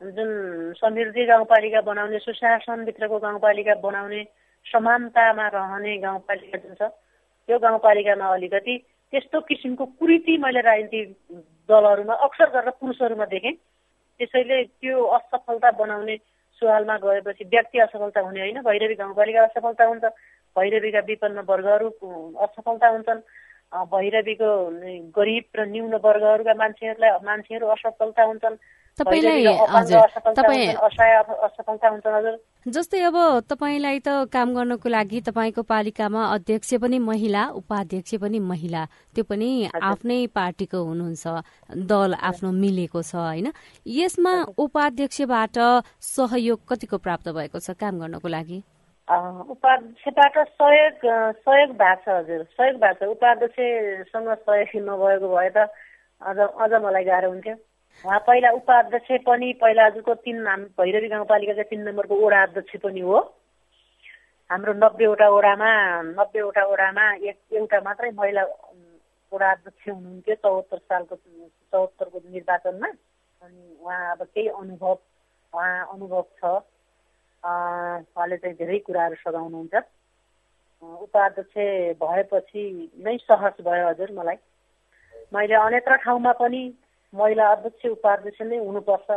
जुन 0.00 0.30
समृद्धि 0.76 1.24
गाउँपालिका 1.26 1.80
बनाउने 1.80 2.18
सुशासनभित्रको 2.18 3.18
गाउँपालिका 3.18 3.74
बनाउने 3.80 4.22
समानतामा 4.66 5.46
रहने 5.48 5.96
गाउँपालिका 5.98 6.58
जुन 6.58 6.74
छ 6.80 6.92
त्यो 7.48 7.58
गाउँपालिकामा 7.58 8.26
अलिकति 8.26 8.74
त्यस्तो 9.12 9.40
किसिमको 9.40 9.84
कुरीति 9.98 10.36
मैले 10.38 10.60
राजनीतिक 10.60 11.08
दलहरूमा 11.68 12.14
अक्सर 12.14 12.48
गरेर 12.50 12.70
पुरुषहरूमा 12.80 13.24
देखेँ। 13.24 13.52
त्यसैले 14.20 14.62
त्यो 14.64 15.04
असफलता 15.16 15.70
बनाउने 15.70 16.16
सुहालमा 16.62 16.96
गएपछि 16.96 17.44
व्यक्ति 17.44 17.78
असफलता 17.78 18.20
हुने 18.20 18.40
होइन। 18.40 18.60
भैरवी 18.62 18.94
गाउँपालिका 18.94 19.42
असफलता 19.42 19.84
हुन्छ। 19.84 20.04
भैरवीका 20.56 21.00
विपन्न 21.00 21.38
वर्गहरू 21.48 21.88
असफलता 22.38 22.88
हुन्छन्। 22.88 23.20
भैरवीको 23.72 24.50
गरिब 25.16 25.44
र 25.56 25.60
न्यून 25.66 25.94
वर्गहरूका 26.04 26.54
मान्छेहरूलाई 26.54 27.10
मान्छेहरू 27.24 27.66
असफलता 27.74 28.22
हुन्छन्। 28.22 28.56
तपाईँलाई 28.98 29.42
जस्तै 32.66 33.00
अब 33.02 33.16
तपाईँलाई 33.50 33.98
त 33.98 34.08
काम 34.30 34.48
गर्नको 34.54 34.88
लागि 34.88 35.20
तपाईँको 35.26 35.62
पालिकामा 35.66 36.20
अध्यक्ष 36.34 36.74
पनि 36.80 36.98
महिला 36.98 37.42
उपाध्यक्ष 37.60 38.14
पनि 38.22 38.38
महिला। 38.38 38.82
त्यो 39.14 39.24
पनि 39.26 39.48
आफ्नै 39.82 40.20
पार्टीको 40.30 40.78
हुनुहुन्छ 40.78 41.24
दल 41.90 42.14
आफ्नो 42.14 42.50
मिलेको 42.54 43.02
छ 43.02 43.14
होइन? 43.16 43.50
यसमा 43.86 44.34
उपाध्यक्षबाट 44.56 45.58
सहयोग 46.00 46.58
कतिको 46.68 46.96
प्राप्त 46.98 47.28
भएको 47.34 47.58
छ 47.58 47.74
काम 47.74 47.98
गर्नको 47.98 48.28
लागि? 48.28 48.62
उपाध्यक्षबाट 49.08 50.36
सहयोग 50.48 50.94
सहयोग 51.44 51.70
भएको 51.76 52.00
छ 52.04 52.08
हजुर। 52.08 52.42
सहयोग 52.56 52.76
भएको 52.80 53.04
छ। 53.04 53.08
उपाध्यक्षसँग 53.12 54.28
सहयोग 54.32 54.88
नभएको 54.88 55.28
भए 55.28 55.50
त 55.56 55.68
अझ 56.22 56.38
अझ 56.40 56.72
मलाई 56.84 57.04
गाह्रो 57.04 57.28
हुन्थ्यो। 57.28 57.54
उहाँ 58.04 58.20
पहिला 58.26 58.50
उपाध्यक्ष 58.50 59.10
पनि 59.26 59.52
पहिला 59.60 59.84
हजुरको 59.86 60.14
तिन 60.24 60.46
हाम 60.46 60.62
भैरवी 60.80 61.08
गाउँपालिकाको 61.08 61.62
तिन 61.68 61.80
नम्बरको 61.88 62.14
वडा 62.16 62.42
अध्यक्ष 62.42 62.76
पनि 62.80 63.00
हो। 63.00 63.18
हाम्रो 64.50 64.72
नब्बेवटा 64.72 65.28
वडामा 65.28 65.70
नब्बेवटा 66.16 66.64
वडामा 66.64 67.04
एक 67.28 67.38
एउटा 67.60 67.80
मात्रै 67.84 68.10
महिला 68.16 68.42
वडा 69.32 69.50
अध्यक्ष 69.52 69.88
हुनुहुन्थ्यो 69.88 70.34
चौहत्तर 70.34 70.78
सालको 70.78 71.16
चौहत्तरको 71.16 72.18
निर्वाचनमा। 72.24 72.88
अनि 73.44 73.76
उहाँ 73.84 74.10
अब 74.16 74.22
केही 74.32 74.48
अनुभव 74.48 74.96
उहाँ 75.52 75.92
अनुभव 75.92 76.24
छ। 76.40 76.60
उहाँले 77.44 78.36
चाहिँ 78.36 78.56
धेरै 78.56 78.78
कुराहरू 78.86 79.16
सघाउनुहुन्छ। 79.20 79.74
उपाध्यक्ष 81.04 81.54
भएपछि 82.00 82.62
नै 83.04 83.16
सहज 83.20 83.60
भयो 83.64 83.88
हजुर 83.88 84.10
मलाई। 84.18 84.36
मैले 85.34 85.54
अन्यत्र 85.54 85.96
ठाउँमा 86.04 86.32
पनि 86.40 86.62
महिला 87.12 87.44
अध्यक्ष 87.52 87.86
उपाध्यक्ष 87.86 88.40
नै 88.48 88.58
हुनुपर्छ। 88.58 89.10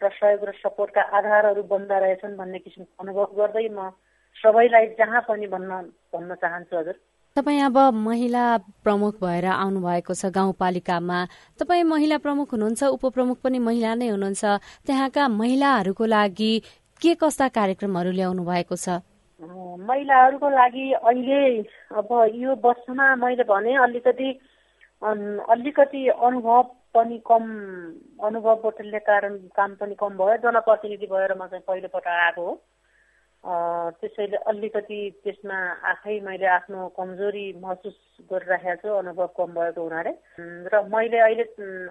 र 0.00 0.08
सहयोग 0.16 0.44
र 0.48 0.52
सपोर्टका 0.56 1.02
आधारहरू 1.12 1.62
बन्द 1.68 1.92
रहेछन् 1.92 2.36
भन्ने 2.36 2.58
किसिमको 2.58 3.02
अनुभव 3.02 3.36
गर्दै 3.36 3.68
म 3.68 3.90
सबैलाई 4.36 4.86
जहाँ 4.98 5.20
पनि 5.28 5.46
भन्न 5.46 5.70
भन्न 6.14 6.34
चाहन्छु 6.40 6.76
हजुर। 6.76 6.96
तपाईँ 7.36 7.60
अब 7.62 7.76
महिला 7.94 8.44
प्रमुख 8.82 9.14
भएर 9.20 9.46
आउनु 9.46 9.80
भएको 9.80 10.14
छ 10.14 10.32
गाउँपालिकामा। 10.34 11.18
तपाईँ 11.60 11.84
महिला 11.84 12.16
प्रमुख 12.18 12.48
हुनुहुन्छ 12.52 12.82
उपप्रमुख 12.96 13.38
पनि 13.44 13.58
महिला 13.60 13.94
नै 13.94 14.08
हुनुहुन्छ। 14.08 14.44
त्यहाँका 14.86 15.28
महिलाहरूको 15.28 16.04
लागि 16.06 16.52
के 17.02 17.14
कस्ता 17.16 17.46
कार्यक्रमहरू 17.48 18.10
ल्याउनु 18.12 18.42
भएको 18.44 18.76
छ? 18.76 19.00
महिलाहरूको 19.88 20.48
लागि 20.52 20.86
अहिले 20.92 21.40
अब 21.96 22.08
यो 22.36 22.54
वर्षमा 22.64 23.06
मैले 23.16 23.44
भने 23.48 23.74
अलिकति 23.84 24.28
अलिकति 25.02 26.02
अनुभव 26.08 26.62
पनि 26.94 27.18
कम 27.24 27.44
अनुभव 28.28 28.54
बोतलले 28.62 28.98
कारण 29.08 29.36
काम 29.56 29.74
पनि 29.80 29.94
कम 29.96 30.12
भयो। 30.20 30.36
जनप्रतिनिधि 30.44 31.06
भएर 31.06 31.32
म 31.40 31.46
चाहिँ 31.48 31.64
पहिलोपल्ट 31.64 32.06
आएको 32.06 32.44
हो। 32.44 32.52
त्यसैले 33.96 34.36
अलिकति 34.52 35.00
त्यसमा 35.24 35.58
आफै 35.90 36.20
मैले 36.20 36.46
आफ्नो 36.60 36.88
कमजोरी 37.00 37.46
महसुस 37.64 37.96
गरिराखेको 38.28 38.88
छु 38.88 38.94
अनुभव 39.00 39.26
कम 39.40 39.50
भएको 39.56 39.80
हुनाले। 39.80 40.12
र 40.68 40.84
मैले 40.92 41.18
अहिले 41.18 41.44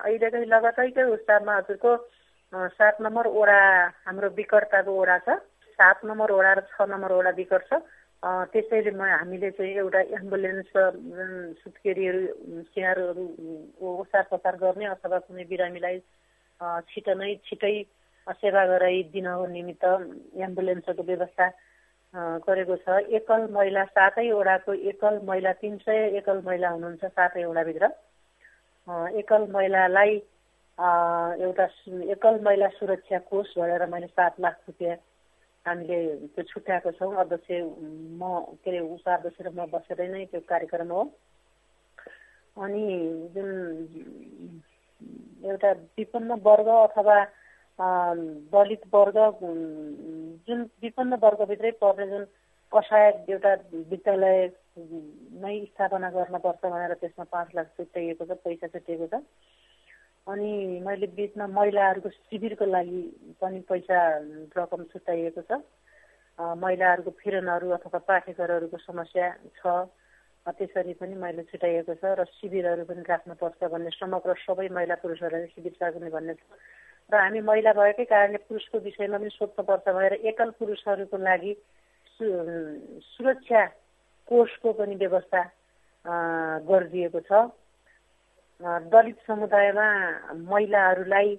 अहिलेकै 0.06 0.46
लगतैकै 0.54 1.04
उस्तामा 1.18 1.58
हजुरको 1.58 1.98
सात 2.54 2.98
नम्बर 3.02 3.26
ओडा 3.30 3.62
हाम्रो 4.06 4.30
विकर्ताको 4.36 4.92
ओडा 5.02 5.18
छ। 5.26 5.38
सात 5.80 6.00
नम्बर 6.06 6.32
ओडा 6.34 6.52
र 6.54 6.62
छ 6.74 6.82
नम्बर 6.90 7.12
ओडा 7.14 7.32
विकट 7.38 7.62
छ 7.70 7.78
त्यसैले 8.52 8.92
हामीले 8.92 9.50
चाहिँ 9.52 9.76
एउटा 9.78 10.00
एम्बुलेन्स 10.18 10.72
सुत्केरीहरू 11.62 12.22
स्याहारहरू 12.74 13.26
ओसार 13.80 14.26
पसार 14.32 14.56
गर्ने 14.64 14.86
अथवा 14.86 15.20
कुनै 15.30 15.46
बिरामीलाई 15.52 16.00
छिटो 16.90 17.14
नै 17.16 17.30
छिटै 17.48 17.76
सेवा 18.42 18.66
गराइदिनको 18.66 19.46
निमित्त 19.54 19.86
एम्बुलेन्सको 20.48 21.04
व्यवस्था 21.04 21.48
गरेको 22.50 22.76
छ। 22.84 22.98
एकल 23.14 23.48
महिला 23.54 23.84
सातैवटाको 23.94 24.74
एकल 24.92 25.22
महिला 25.30 25.52
तिन 25.62 25.78
सय 25.86 26.18
एकल 26.18 26.42
महिला 26.46 26.70
हुनुहुन्छ 26.70 27.06
सातैवटाभित्र 27.14 27.94
एकल 29.22 29.48
महिलालाई 29.54 30.20
एउटा 30.80 31.64
एकल 32.12 32.40
महिला 32.44 32.68
सुरक्षा 32.80 33.18
कोष 33.30 33.48
भनेर 33.58 33.86
मैले 33.92 34.08
सात 34.08 34.40
लाख 34.42 34.58
रुपियाँ 34.68 34.96
हामीले 35.66 35.98
त्यो 36.36 36.44
छुट्याएको 36.44 36.92
छौँ। 36.92 37.16
अध्यक्ष 37.20 37.52
म 38.20 38.24
के 38.64 38.70
अरे 38.70 38.80
उषा 38.80 39.16
अध्यक्ष 39.16 39.42
र 39.42 39.50
म 39.52 39.66
बसेरै 39.74 40.08
नै 40.08 40.26
त्यो 40.32 40.42
कार्यक्रम 40.48 40.92
हो। 40.92 41.04
अनि 42.58 42.86
जुन 43.36 43.50
एउटा 45.46 45.72
विपन्न 45.98 46.40
वर्ग 46.48 46.68
अथवा 46.68 47.18
दलित 48.56 48.82
वर्ग 48.94 49.18
जुन 50.48 50.60
विपन्न 50.82 51.20
वर्गभित्रै 51.24 51.72
पर्ने 51.84 52.08
जुन 52.08 52.26
असहाय 52.72 53.08
एउटा 53.30 53.54
विद्यालय 53.92 54.48
नै 55.44 55.56
स्थापना 55.66 56.10
गर्नुपर्छ 56.10 56.66
भनेर 56.66 56.94
त्यसमा 57.04 57.26
पाँच 57.32 57.56
लाख 57.56 57.68
छुट्याइएको 57.78 58.26
छ 58.26 58.38
पैसा 58.44 58.68
छुट्याइएको 58.68 59.08
छ। 59.14 59.24
अनि 60.30 60.80
मैले 60.86 61.08
बिचमा 61.18 61.46
महिलाहरूको 61.50 62.10
शिविरको 62.10 62.66
लागि 62.66 63.02
पनि 63.42 63.60
पैसा 63.70 63.98
रकम 64.58 64.84
छुट्याइएको 64.94 65.42
छ। 65.42 65.62
महिलाहरूको 66.40 67.12
फिरनहरू 67.20 67.70
अथवा 67.78 68.00
पाठेघरहरूको 68.10 68.78
समस्या 68.78 69.28
छ। 69.58 69.90
त्यसरी 70.50 70.94
पनि 71.02 71.16
मैले 71.16 71.44
छुट्याइएको 71.50 71.94
छ 72.02 72.14
र 72.20 72.26
शिविरहरू 72.38 72.84
पनि 72.86 73.02
राख्नुपर्छ 73.10 73.64
भन्ने 73.74 73.90
समग्र 73.98 74.34
सबै 74.46 74.68
महिला 74.70 74.96
पुरुषहरूलाई 75.02 75.52
शिविर 75.54 75.74
राख्ने 75.82 76.10
भन्ने 76.10 76.34
छ। 76.34 76.42
र 77.10 77.16
हामी 77.16 77.42
महिला 77.42 77.74
भएकै 77.74 78.06
कारणले 78.06 78.40
पुरुषको 78.46 78.78
विषयमा 78.86 79.18
पनि 79.18 79.30
सोध्नुपर्छ 79.34 79.86
भनेर 79.90 80.14
एकल 80.30 80.50
पुरुषहरूको 80.58 81.18
लागि 81.18 81.54
सुरक्षा 82.20 83.62
कोषको 84.30 84.70
पनि 84.78 84.96
व्यवस्था 84.96 85.42
गरिदिएको 86.70 87.20
छ। 87.30 87.32
दलित 88.62 89.18
समुदायमा 89.28 89.88
महिलाहरूलाई 90.50 91.36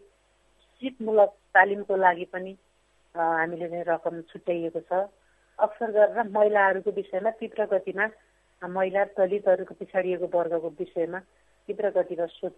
सिपमूलक 0.82 1.32
तालिमको 1.54 1.96
लागि 1.96 2.24
पनि 2.32 2.52
हामीले 3.14 3.68
चाहिँ 3.68 3.84
रकम 3.88 4.20
छुट्याइएको 4.32 4.80
छ। 4.80 4.92
अक्सर 5.58 5.90
गरेर 5.92 6.30
महिलाहरूको 6.32 6.90
विषयमा 6.90 7.30
तीव्र 7.36 7.66
गतिमा 7.72 8.06
महिला 8.62 9.04
दलितहरूको 9.18 9.74
पछाडिएको 9.76 10.26
वर्गको 10.32 10.68
विषयमा 10.80 11.18
तीव्र 11.68 11.90
गतिमा 11.96 12.26
सोच 12.26 12.56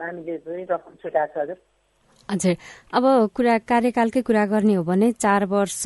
हामीले 0.00 0.36
चाहिँ 0.38 0.66
रकम 0.70 0.92
छुट्याएको 1.02 1.34
छ 1.34 1.38
हजुर। 1.38 1.58
हजुर। 2.28 2.54
अब 2.96 3.04
कुरा 3.36 3.58
कार्यकालकै 3.68 4.22
कुरा 4.22 4.44
गर्ने 4.46 4.74
हो 4.74 4.82
भने 4.84 5.12
चार 5.12 5.44
वर्ष 5.52 5.82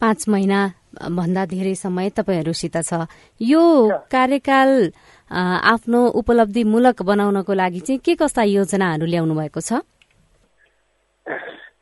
पाँच 0.00 0.28
महिना 0.28 0.60
भन्दा 1.16 1.44
धेरै 1.46 1.74
समय 1.74 2.10
तपाईँहरूसित 2.12 2.76
छ। 2.84 3.08
यो 3.40 3.64
कार्यकाल 4.12 4.70
आफ्नो 5.30 6.00
उपलब्धिमूलक 6.20 7.02
बनाउनको 7.02 7.52
लागि 7.54 7.80
चाहिँ 7.80 8.00
के 8.04 8.14
कस्ता 8.14 8.42
योजनाहरू 8.46 9.06
ल्याउनु 9.06 9.34
भएको 9.34 9.60
छ? 9.60 9.82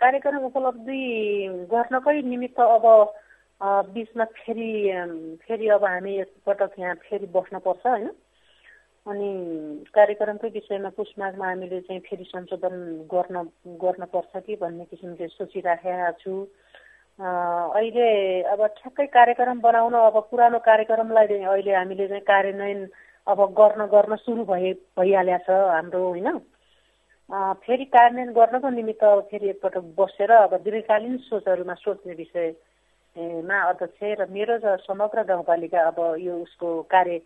कार्यक्रम 0.00 0.44
उपलब्धि 0.44 1.00
गर्नकै 1.72 2.20
निमित्त 2.22 2.60
अब 2.60 2.84
बिचमा 3.92 4.24
फेरि 4.24 4.70
फेरि 5.44 5.68
अब 5.76 5.84
हामी 5.84 6.12
एकपटक 6.20 6.72
यहाँ 6.78 6.94
फेरि 7.04 7.26
बस्नुपर्छ 7.36 7.86
होइन? 7.86 8.08
अनि 9.06 9.28
कार्यक्रमकै 9.94 10.48
विषयमा 10.48 10.88
पुसमाघमा 10.96 11.46
हामीले 11.46 11.80
चाहिँ 11.84 12.00
फेरि 12.08 12.24
संशोधन 12.24 12.76
गर्न 13.12 13.36
गर्नुपर्छ 13.84 14.32
कि 14.46 14.56
भन्ने 14.56 14.84
किसिमले 14.88 15.28
सोचिराखेका 15.28 16.10
छु। 16.20 16.32
अहिले 17.20 18.08
अब 18.48 18.60
ठ्याक्कै 18.80 19.06
कार्यक्रम 19.06 19.60
बनाउन 19.60 19.94
अब 19.94 20.16
पुरानो 20.30 20.58
कार्यक्रमलाई 20.64 21.26
अहिले 21.26 21.72
हामीले 21.74 22.08
चाहिँ 22.08 22.24
कार्यान्वयन 22.24 22.80
अब 23.26 23.40
गर्न 23.58 23.86
गर्न 23.92 24.16
सुरु 24.16 24.44
भए 24.44 24.72
भइहालेको 24.98 25.44
छ 25.44 25.50
हाम्रो 25.70 26.00
होइन? 26.06 26.28
फेरि 27.60 27.84
कार्यान्वयन 27.88 28.32
गर्नको 28.32 28.68
निमित्त 28.70 29.04
अब 29.04 29.20
फेरि 29.30 29.48
एकपटक 29.48 29.84
बसेर 29.98 30.30
अब 30.32 30.54
दीर्घकालीन 30.64 31.16
सोचहरूमा 31.24 31.74
सोच्ने 31.74 32.14
विषयमा 32.14 33.60
अध्यक्ष 33.68 34.00
र 34.20 34.26
मेरो 34.30 34.58
समग्र 34.84 35.22
गाउँपालिका 35.24 35.80
अब 35.88 35.98
यो 36.20 36.34
उसको 36.42 36.68
कार्य 36.92 37.20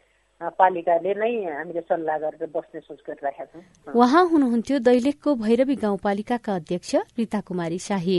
पालिकाले 0.55 1.15
नै 1.19 1.33
हामीले 1.51 1.81
सल्लाह 1.83 2.19
गरेर 2.19 2.47
बस्ने 2.55 2.81
सोच 2.81 3.01
गरिरहेका 3.03 3.45
छौँ। 3.45 3.63
उहाँ 3.91 4.25
हुनुहुन्थ्यो 4.31 4.79
दैलेखको 4.87 5.35
भैरवी 5.35 5.77
गाउँपालिकाका 5.83 6.55
अध्यक्ष 6.55 6.95
रिता 7.19 7.41
कुमारी 7.43 7.79
शाही। 7.83 8.19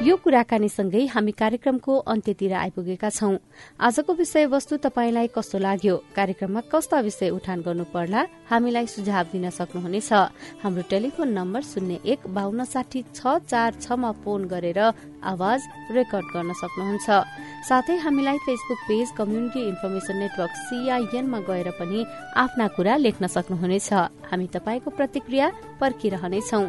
यो 0.00 0.16
कुराकानीसँगै 0.16 1.12
हामी 1.12 1.32
कार्यक्रमको 1.36 1.92
अन्त्यतिर 2.08 2.52
आइपुगेका 2.56 3.08
छौं। 3.12 3.36
आजको 3.84 4.12
विषयवस्तु 4.16 4.76
तपाईँलाई 4.80 5.28
कस्तो 5.28 5.58
लाग्यो? 5.60 5.96
कार्यक्रममा 6.16 6.60
कस्ता 6.72 7.00
विषय 7.04 7.28
उठान 7.36 7.60
गर्नु 7.60 7.84
पर्ला 7.92 8.20
हामीलाई 8.48 8.86
सुझाव 8.88 9.26
दिन 9.28 9.44
सक्नुहुनेछ। 9.52 10.12
हाम्रो 10.64 10.82
टेलिफोन 10.88 11.28
नम्बर 11.36 11.60
शून्य 11.62 12.00
एक 12.16 12.20
बान्न 12.32 12.64
साठी 12.64 13.04
छ 13.12 13.44
चार 13.44 13.76
छमा 13.76 14.10
फोन 14.24 14.48
गरेर 14.48 14.80
आवाज 15.22 15.60
रेकर्ड 15.90 16.26
गर्न 16.34 16.52
सक्नुहुन्छ। 16.52 17.08
साथै 17.68 17.96
हामीलाई 17.96 18.38
Facebook 18.38 18.78
page 18.88 19.08
community 19.16 19.60
information 19.68 20.16
network 20.16 20.52
सीआईएनमा 20.56 21.38
गएर 21.40 21.70
पनि 21.76 22.04
आफ्ना 22.36 22.66
कुरा 22.76 22.96
लेख्न 22.96 23.26
सक्नुहुनेछ। 23.26 23.92
हामी 24.30 24.46
तपाईँको 24.46 24.90
प्रतिक्रिया 24.90 25.46
पर्खिरहनेछौ। 25.80 26.62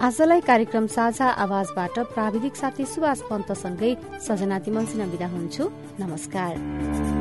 आजलाई 0.00 0.40
कार्यक्रम 0.40 0.86
साझा 0.86 1.28
आवाजबाट 1.44 1.98
प्राविधिक 2.14 2.54
साथी 2.56 2.84
सुभाष 2.86 3.20
पन्तसँगै 3.30 3.92
सजना 4.22 4.58
तिमल 4.58 4.84
सिन्हा 4.86 5.06
विदा 5.10 5.28
हुन्छु। 5.28 5.64
नमस्कार। 6.00 7.17